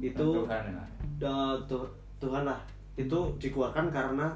Itu 0.00 0.26
Tuhan 0.38 0.62
ya. 0.68 0.82
eh, 1.20 1.54
Tu- 1.64 1.92
Tuhan 2.18 2.42
lah. 2.42 2.60
Itu 2.94 3.18
dikeluarkan 3.36 3.88
karena 3.88 4.28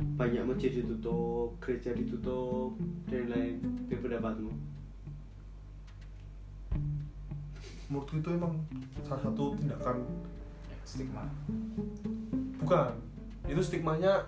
banyak 0.00 0.42
masjid 0.42 0.72
ditutup 0.72 1.52
gereja 1.58 1.92
ditutup 1.92 2.72
dan 3.06 3.26
lain 3.26 3.54
itu 3.84 3.96
pendapatmu. 3.96 4.48
Menurutku 7.90 8.16
itu 8.16 8.30
emang 8.30 8.54
salah 9.02 9.18
satu 9.20 9.58
tindakan 9.58 9.98
stigma. 10.82 11.24
Bukan. 12.58 12.92
Itu 13.46 13.60
stigmanya 13.60 14.24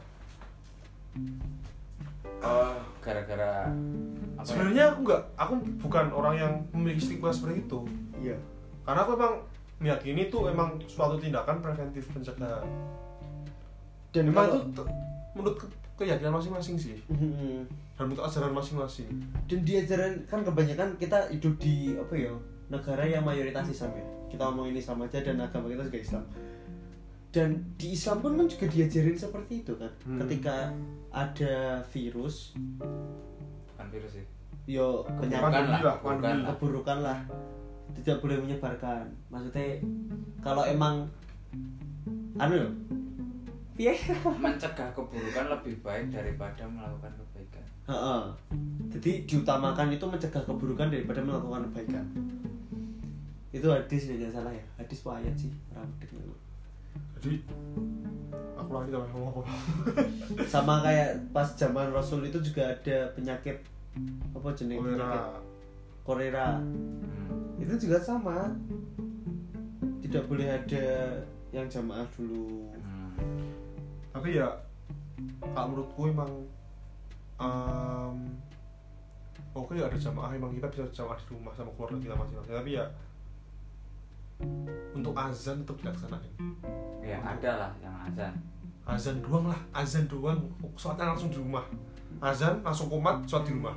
eh, 2.42 2.74
gara-gara 2.98 3.68
ya? 3.68 4.42
sebenarnya 4.42 4.84
aku 4.90 4.98
nggak 5.06 5.22
aku 5.38 5.54
bukan 5.78 6.06
orang 6.10 6.34
yang 6.34 6.52
memiliki 6.74 7.02
stigma 7.06 7.30
seperti 7.30 7.62
itu. 7.62 7.80
Iya. 8.18 8.36
Karena 8.82 9.06
aku 9.06 9.14
emang 9.14 9.34
meyakini 9.78 10.26
itu 10.26 10.38
emang 10.46 10.78
suatu 10.86 11.18
tindakan 11.18 11.62
preventif 11.62 12.10
pencegahan. 12.10 12.66
Dan 14.10 14.28
memang 14.28 14.46
itu 14.50 14.82
kalau- 14.82 14.90
menurut 15.32 15.56
ke- 15.58 15.72
keyakinan 15.96 16.34
masing-masing 16.34 16.76
sih. 16.76 16.98
Mhm. 17.06 17.68
dan 17.92 18.08
menurut 18.08 18.26
ajaran 18.26 18.50
masing-masing. 18.50 19.06
Dan 19.46 19.62
di 19.62 19.78
ajaran 19.78 20.26
kan 20.26 20.42
kebanyakan 20.42 20.98
kita 20.98 21.30
hidup 21.30 21.54
di 21.60 21.94
apa 21.94 22.14
ya 22.16 22.34
negara 22.66 23.04
yang 23.04 23.22
mayoritas 23.22 23.68
Islam 23.68 23.94
ya 23.94 24.06
kita 24.32 24.48
ngomongin 24.48 24.80
Islam 24.80 25.04
aja 25.04 25.18
dan 25.20 25.36
agama 25.44 25.68
kita 25.68 25.84
juga 25.92 26.00
Islam. 26.00 26.24
Dan 27.32 27.48
di 27.76 27.92
Islam 27.92 28.16
pun 28.24 28.32
kan 28.40 28.46
juga 28.48 28.66
diajarin 28.72 29.16
seperti 29.16 29.52
itu 29.60 29.72
kan. 29.76 29.92
Hmm. 30.08 30.18
ketika 30.24 30.72
ada 31.12 31.84
virus 31.92 32.56
bukan 33.68 33.86
virus 33.92 34.16
sih. 34.16 34.26
yo 34.64 35.04
penyakit 35.20 35.84
lah, 35.84 35.96
keburukan 36.48 36.98
lah. 37.04 37.18
tidak 37.92 38.24
boleh 38.24 38.40
menyebarkan. 38.40 39.04
Maksudnya 39.28 39.76
kalau 40.40 40.64
emang 40.64 41.04
anu 42.40 42.56
ya 42.56 42.68
piye 43.76 43.92
mencegah 44.44 44.88
keburukan 44.96 45.44
lebih 45.52 45.76
baik 45.84 46.08
daripada 46.08 46.64
melakukan 46.64 47.12
kebaikan. 47.20 47.64
Heeh. 47.88 48.22
jadi 48.92 49.10
diutamakan 49.28 49.92
itu 49.92 50.04
mencegah 50.08 50.44
keburukan 50.44 50.88
daripada 50.88 51.20
melakukan 51.20 51.66
kebaikan 51.68 52.06
itu 53.52 53.66
hadis 53.68 54.08
ya 54.08 54.16
jangan 54.16 54.34
salah 54.40 54.52
ya. 54.56 54.64
Hadis 54.80 54.98
apa 55.04 55.10
ayat 55.20 55.34
sih? 55.36 55.52
Orang 55.76 55.92
bedek 56.00 56.10
dulu. 56.16 56.36
jadi 57.22 57.38
aku 58.58 58.70
lagi 58.74 58.90
sama 58.92 59.06
ngomong 59.12 59.28
apa? 59.30 59.42
Sama 60.48 60.74
kayak 60.80 61.10
pas 61.30 61.48
zaman 61.54 61.88
Rasul 61.92 62.24
itu 62.26 62.40
juga 62.40 62.72
ada 62.72 62.96
penyakit 63.12 63.60
apa 64.32 64.48
jenis 64.56 64.80
penyakit? 64.80 64.96
Kolera. 65.04 65.24
Kolera 66.02 66.48
hmm. 66.58 67.62
itu 67.62 67.74
juga 67.88 68.00
sama. 68.00 68.50
Tidak 70.00 70.24
boleh 70.28 70.48
ada 70.48 70.84
yang 71.52 71.68
jamaah 71.68 72.08
dulu. 72.16 72.72
Hmm. 72.72 73.12
tapi 74.12 74.36
ya 74.36 74.48
kalau 75.52 75.72
menurutku 75.72 76.08
emang 76.08 76.32
em, 77.40 78.16
oke 79.52 79.72
ya 79.76 79.88
ada 79.88 79.96
jamaah 79.96 80.32
emang 80.36 80.52
kita 80.56 80.68
bisa 80.68 80.84
jamaah 80.92 81.16
di 81.16 81.32
rumah 81.32 81.52
sama 81.56 81.70
keluarga 81.76 81.96
kita 82.00 82.16
masing-masing. 82.16 82.56
Tapi 82.56 82.70
ya 82.76 82.84
untuk 84.92 85.14
azan 85.16 85.64
tetap 85.64 85.76
dilaksanain 85.80 86.52
ya 87.02 87.18
ada 87.18 87.50
lah 87.66 87.70
yang 87.82 87.96
azan. 88.08 88.32
azan 88.86 89.18
doang 89.22 89.46
lah 89.50 89.60
azan 89.74 90.06
doang. 90.06 90.38
Sholatnya 90.78 91.12
langsung 91.12 91.30
di 91.30 91.38
rumah. 91.38 91.62
Azan 92.22 92.62
langsung 92.62 92.88
komat 92.88 93.26
sholat 93.26 93.46
di 93.50 93.52
rumah. 93.54 93.76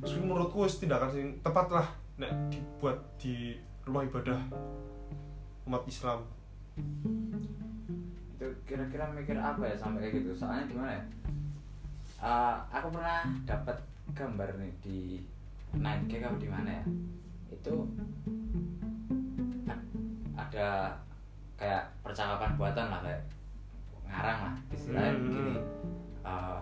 Terus 0.00 0.20
menurutku 0.20 0.64
tindakan 0.66 1.10
sing 1.12 1.26
tepat 1.44 1.66
lah 1.68 1.88
nek 2.16 2.32
dibuat 2.48 2.96
di 3.20 3.56
rumah 3.84 4.04
ibadah 4.04 4.40
umat 5.68 5.82
Islam. 5.88 6.20
Itu 8.36 8.46
kira-kira 8.68 9.08
mikir 9.12 9.36
apa 9.36 9.62
ya 9.68 9.76
sampai 9.76 10.08
kayak 10.08 10.20
gitu? 10.20 10.30
Soalnya 10.36 10.68
gimana 10.68 10.90
ya? 10.96 11.04
Eh, 12.24 12.56
aku 12.72 12.88
pernah 12.92 13.20
dapat 13.44 13.76
gambar 14.12 14.48
nih 14.60 14.72
di 14.84 14.98
9K 15.76 16.12
apa 16.22 16.36
di 16.38 16.48
mana 16.48 16.70
ya 16.70 16.84
itu 17.54 17.74
a- 19.64 19.84
ada 20.34 20.68
kayak 21.54 21.82
percakapan 22.02 22.58
buatan 22.58 22.86
lah 22.90 23.00
kayak 23.00 23.22
ngarang 24.04 24.38
lah 24.44 24.54
istilahnya 24.70 25.12
Hmm. 25.14 25.28
gini 25.28 25.56
eh, 26.24 26.60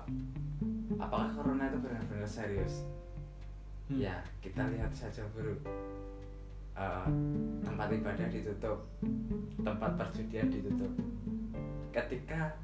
apakah 0.96 1.28
corona 1.32 1.64
itu 1.66 1.78
benar-benar 1.80 2.28
serius 2.28 2.84
Hmm. 3.88 3.98
ya 3.98 4.14
kita 4.38 4.68
lihat 4.68 4.92
saja 4.92 5.24
bro 5.32 5.56
Eh, 6.72 7.08
tempat 7.60 7.92
ibadah 7.92 8.32
ditutup 8.32 8.80
tempat 9.60 9.92
perjudian 9.92 10.48
ditutup 10.48 10.88
ketika 11.92 12.56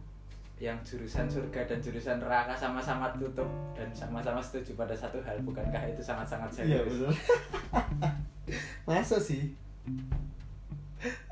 yang 0.58 0.78
jurusan 0.82 1.30
surga 1.30 1.70
dan 1.70 1.78
jurusan 1.78 2.18
neraka 2.18 2.50
sama-sama 2.58 3.14
tutup 3.14 3.46
dan 3.78 3.86
sama-sama 3.94 4.42
setuju 4.42 4.74
pada 4.74 4.94
satu 4.94 5.22
hal 5.22 5.38
bukankah 5.46 5.86
itu 5.86 6.02
sangat-sangat 6.02 6.50
iya 6.66 6.82
serius? 6.82 6.86
betul. 6.90 7.12
Masa 8.90 9.16
sih? 9.22 9.54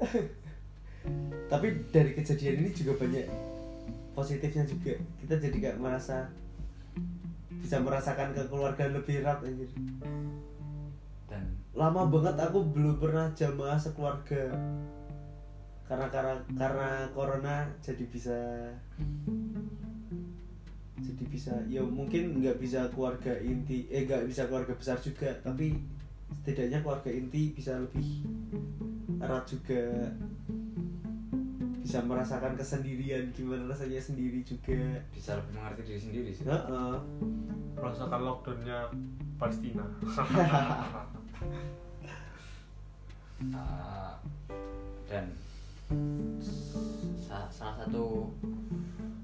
Tapi 1.51 1.67
dari 1.91 2.15
kejadian 2.15 2.67
ini 2.67 2.71
juga 2.71 2.95
banyak 3.03 3.27
positifnya 4.15 4.63
juga. 4.63 4.95
Kita 5.19 5.35
jadi 5.43 5.57
kayak 5.59 5.79
merasa 5.83 6.31
bisa 7.51 7.83
merasakan 7.83 8.31
kekeluargaan 8.31 8.95
lebih 8.95 9.27
erat 9.27 9.43
anjir. 9.43 9.71
Dan 11.27 11.51
lama 11.75 12.07
banget 12.07 12.39
aku 12.39 12.63
belum 12.71 13.03
pernah 13.03 13.35
jamaah 13.35 13.79
sekeluarga 13.79 14.55
karena 15.87 16.07
karena 16.11 16.35
karena 16.59 16.91
corona 17.15 17.57
jadi 17.79 18.05
bisa 18.11 18.39
jadi 20.99 21.25
bisa 21.31 21.55
ya 21.71 21.83
mungkin 21.87 22.43
nggak 22.43 22.59
bisa 22.59 22.91
keluarga 22.91 23.39
inti 23.39 23.87
eh 23.89 24.03
nggak 24.03 24.27
bisa 24.27 24.51
keluarga 24.51 24.75
besar 24.75 24.99
juga 24.99 25.31
tapi 25.47 25.79
setidaknya 26.43 26.83
keluarga 26.83 27.11
inti 27.11 27.55
bisa 27.55 27.79
lebih 27.79 28.23
erat 29.23 29.45
juga. 29.47 30.11
Bisa 31.87 32.03
merasakan 32.03 32.59
kesendirian 32.59 33.31
gimana 33.31 33.71
rasanya 33.71 34.03
sendiri 34.03 34.43
juga. 34.43 35.03
Bisa 35.15 35.39
lebih 35.39 35.53
mengerti 35.55 35.83
diri 35.87 36.01
sendiri 36.03 36.31
sih. 36.35 36.45
Heeh. 36.47 36.95
merasakan 37.77 38.21
lockdownnya 38.25 38.89
Palestina. 39.37 39.85
Uh, 43.53 44.17
dan 45.13 45.29
salah 47.57 47.83
satu 47.83 48.31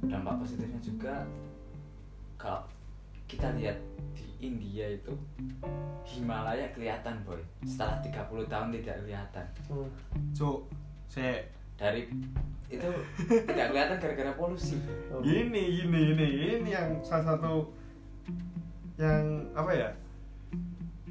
dampak 0.06 0.34
positifnya 0.42 0.80
juga 0.82 1.26
kalau 2.38 2.66
kita 3.30 3.54
lihat 3.56 3.78
di 4.12 4.26
India 4.42 4.92
itu 4.92 5.14
Himalaya 6.02 6.68
kelihatan 6.74 7.22
boy. 7.24 7.38
Setelah 7.64 8.02
30 8.04 8.50
tahun 8.50 8.68
tidak 8.76 8.96
kelihatan. 9.06 9.46
Hmm. 9.70 9.88
cuk 10.34 10.68
saya 11.08 11.40
dari 11.78 12.10
itu 12.68 12.90
tidak 13.48 13.66
kelihatan 13.72 13.96
gara-gara 14.02 14.32
polusi. 14.36 14.76
Oh. 15.14 15.22
gini 15.24 15.80
gini 15.80 16.00
gini 16.12 16.26
ini 16.58 16.70
yang 16.74 17.00
salah 17.00 17.36
satu 17.36 17.70
yang 19.00 19.48
apa 19.56 19.72
ya? 19.72 19.88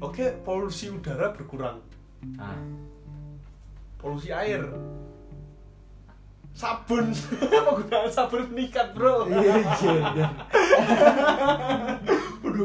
Oke 0.02 0.34
polusi 0.46 0.90
udara 0.90 1.34
berkurang. 1.34 1.82
Nah, 2.38 2.54
polusi 3.98 4.30
air 4.30 4.62
sabun. 6.52 7.06
Penggunaan 7.66 8.10
sabun 8.12 8.44
meningkat 8.52 8.86
bro? 8.92 9.26
Iya, 9.28 9.54
iya, 9.58 9.92
iya. 10.14 10.28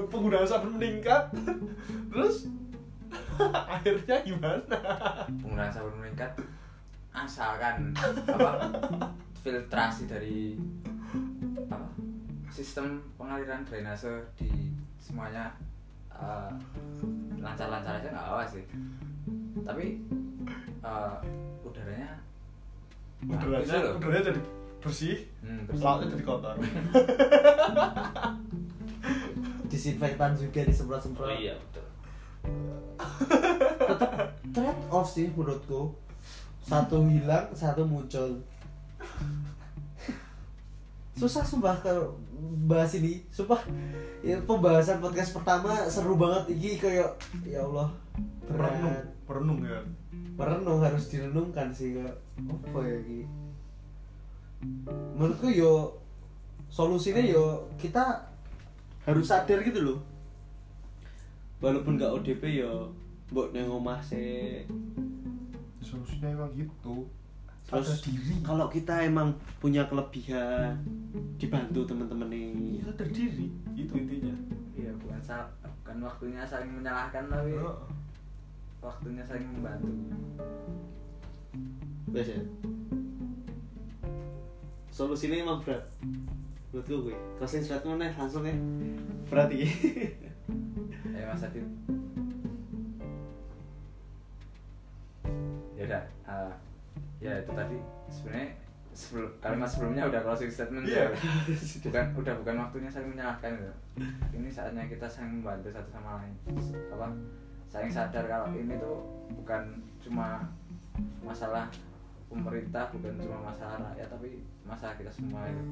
Penggunaan 0.08 0.48
sabun 0.48 0.76
meningkat. 0.78 1.24
Terus? 2.12 2.52
Akhirnya 3.40 4.16
gimana? 4.26 4.78
Penggunaan 5.28 5.72
sabun 5.72 5.96
meningkat 6.00 6.32
asalkan 7.18 7.98
apa 8.30 8.70
filtrasi 9.42 10.06
dari 10.06 10.54
apa 11.66 11.90
sistem 12.54 13.02
pengaliran 13.18 13.66
drainase 13.66 14.22
di 14.38 14.70
semuanya 15.02 15.50
eh, 16.14 16.54
lancar-lancar 17.42 17.98
aja 17.98 18.10
nggak 18.14 18.28
apa 18.38 18.44
sih. 18.46 18.66
Tapi 19.66 20.02
eh, 20.86 21.18
udaranya 21.66 22.27
udaranya 23.24 23.98
udaranya 23.98 24.24
jadi 24.30 24.42
bersih 24.78 25.18
Hmm, 25.42 25.64
bersih. 25.66 25.84
lautnya 25.84 26.08
jadi 26.14 26.24
kotor. 26.24 26.56
Disinfektan 29.68 30.32
juga 30.34 30.64
disemprot-semprot 30.64 31.28
oh 31.28 31.34
iya 31.34 31.54
betul. 31.56 31.86
Trade 34.52 34.82
off 34.90 35.08
sih 35.08 35.28
menurutku. 35.30 35.92
Satu 36.62 37.04
hilang 37.06 37.48
satu 37.54 37.84
muncul. 37.84 38.44
Susah 41.14 41.42
sumpah 41.42 41.76
kalau 41.80 42.16
bahas 42.64 42.94
ini. 42.96 43.24
Sumpah 43.28 43.60
ya, 44.22 44.38
pembahasan 44.42 45.00
podcast 45.00 45.34
pertama 45.34 45.88
seru 45.88 46.16
banget. 46.16 46.54
Ini 46.54 46.78
kayak 46.78 47.10
ya 47.44 47.64
Allah 47.64 47.90
merenung 48.48 48.84
berat 48.88 49.06
merenung 49.28 49.60
ya 49.62 49.80
merenung 50.38 50.80
harus 50.80 51.10
direnungkan 51.10 51.74
sih 51.74 51.98
kayak 51.98 52.14
apa 52.46 52.80
ya 52.80 52.98
Ki? 53.02 53.22
Menurutku 55.18 55.50
yo 55.50 55.98
solusinya 56.70 57.22
yo 57.22 57.46
kita 57.76 58.22
harus 59.04 59.26
sadar 59.26 59.62
gitu 59.62 59.82
loh. 59.82 60.00
Walaupun 61.58 61.98
nggak 61.98 62.14
ODP 62.14 62.62
yo 62.62 62.94
mbok 63.30 63.50
neng 63.50 63.66
omah 63.68 63.98
sih. 64.00 64.62
Solusinya 65.82 66.30
emang 66.30 66.54
gitu. 66.54 67.06
Terus 67.68 67.84
Sadar 67.84 68.00
diri. 68.00 68.34
kalau 68.46 68.68
kita 68.70 68.94
emang 69.04 69.34
punya 69.60 69.84
kelebihan 69.84 70.80
dibantu 71.36 71.84
teman-teman 71.84 72.32
nih 72.32 72.80
ya, 72.80 72.84
sadar 72.88 73.10
diri. 73.10 73.48
Itu 73.74 73.94
intinya. 73.94 74.36
Iya 74.72 74.94
bukan 74.96 75.20
sal- 75.20 75.52
bukan 75.84 75.98
waktunya 76.00 76.46
saling 76.46 76.72
menyalahkan 76.72 77.26
tapi. 77.28 77.58
Waktunya 78.80 79.24
saling 79.26 79.48
membantu 79.52 79.90
biasa 82.08 82.34
solusinya 84.90 85.38
emang 85.38 85.60
berat 85.62 85.84
menurutku 86.72 87.10
gue 87.10 87.18
closing 87.38 87.62
statement 87.62 88.00
nih 88.00 88.12
langsung 88.16 88.44
ya 88.44 88.56
berat 89.28 89.50
iki 89.52 89.70
Eh 91.08 91.26
Mas 91.26 91.44
Adit. 91.44 91.66
Ya 95.74 95.84
udah, 95.86 96.04
eh, 96.26 96.54
ya 97.20 97.32
itu 97.42 97.52
tadi 97.54 97.78
sebenarnya 98.08 98.50
sebelum 98.94 99.30
kalimat 99.38 99.70
sebelumnya 99.70 100.04
udah 100.10 100.22
closing 100.24 100.50
statement 100.50 100.86
Iya. 100.86 101.10
ya. 101.10 101.18
Bukan 101.86 102.06
udah 102.18 102.34
bukan 102.42 102.56
waktunya 102.62 102.90
saling 102.90 103.14
menyalahkan 103.14 103.50
gitu. 103.54 103.74
Ini 104.34 104.50
saatnya 104.50 104.86
kita 104.86 105.06
saling 105.06 105.42
membantu 105.42 105.70
satu 105.74 105.90
sama 105.90 106.22
lain. 106.22 106.34
Apa? 106.94 107.08
Saling 107.68 107.92
sadar 107.92 108.26
kalau 108.26 108.48
ini 108.56 108.80
tuh 108.80 109.04
bukan 109.36 109.84
cuma 110.00 110.48
masalah 111.22 111.68
pemerintah, 112.32 112.88
bukan 112.96 113.20
cuma 113.20 113.52
masalah 113.52 113.92
rakyat, 113.92 114.08
tapi 114.08 114.44
masalah 114.64 114.96
kita 114.96 115.12
semua 115.12 115.48
itu. 115.48 115.64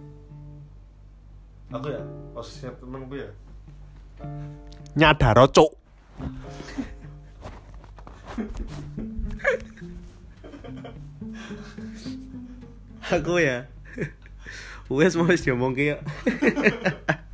aku 1.73 1.89
ya 1.89 2.01
posisinya 2.35 2.71
temenku 2.77 3.15
ya. 3.17 3.29
Nyadar 4.93 5.39
cuk. 5.49 5.71
Aku 13.09 13.41
ya. 13.41 13.65
Wes 14.85 15.17
mau 15.17 15.25
diomong 15.25 15.73
ya 15.73 15.97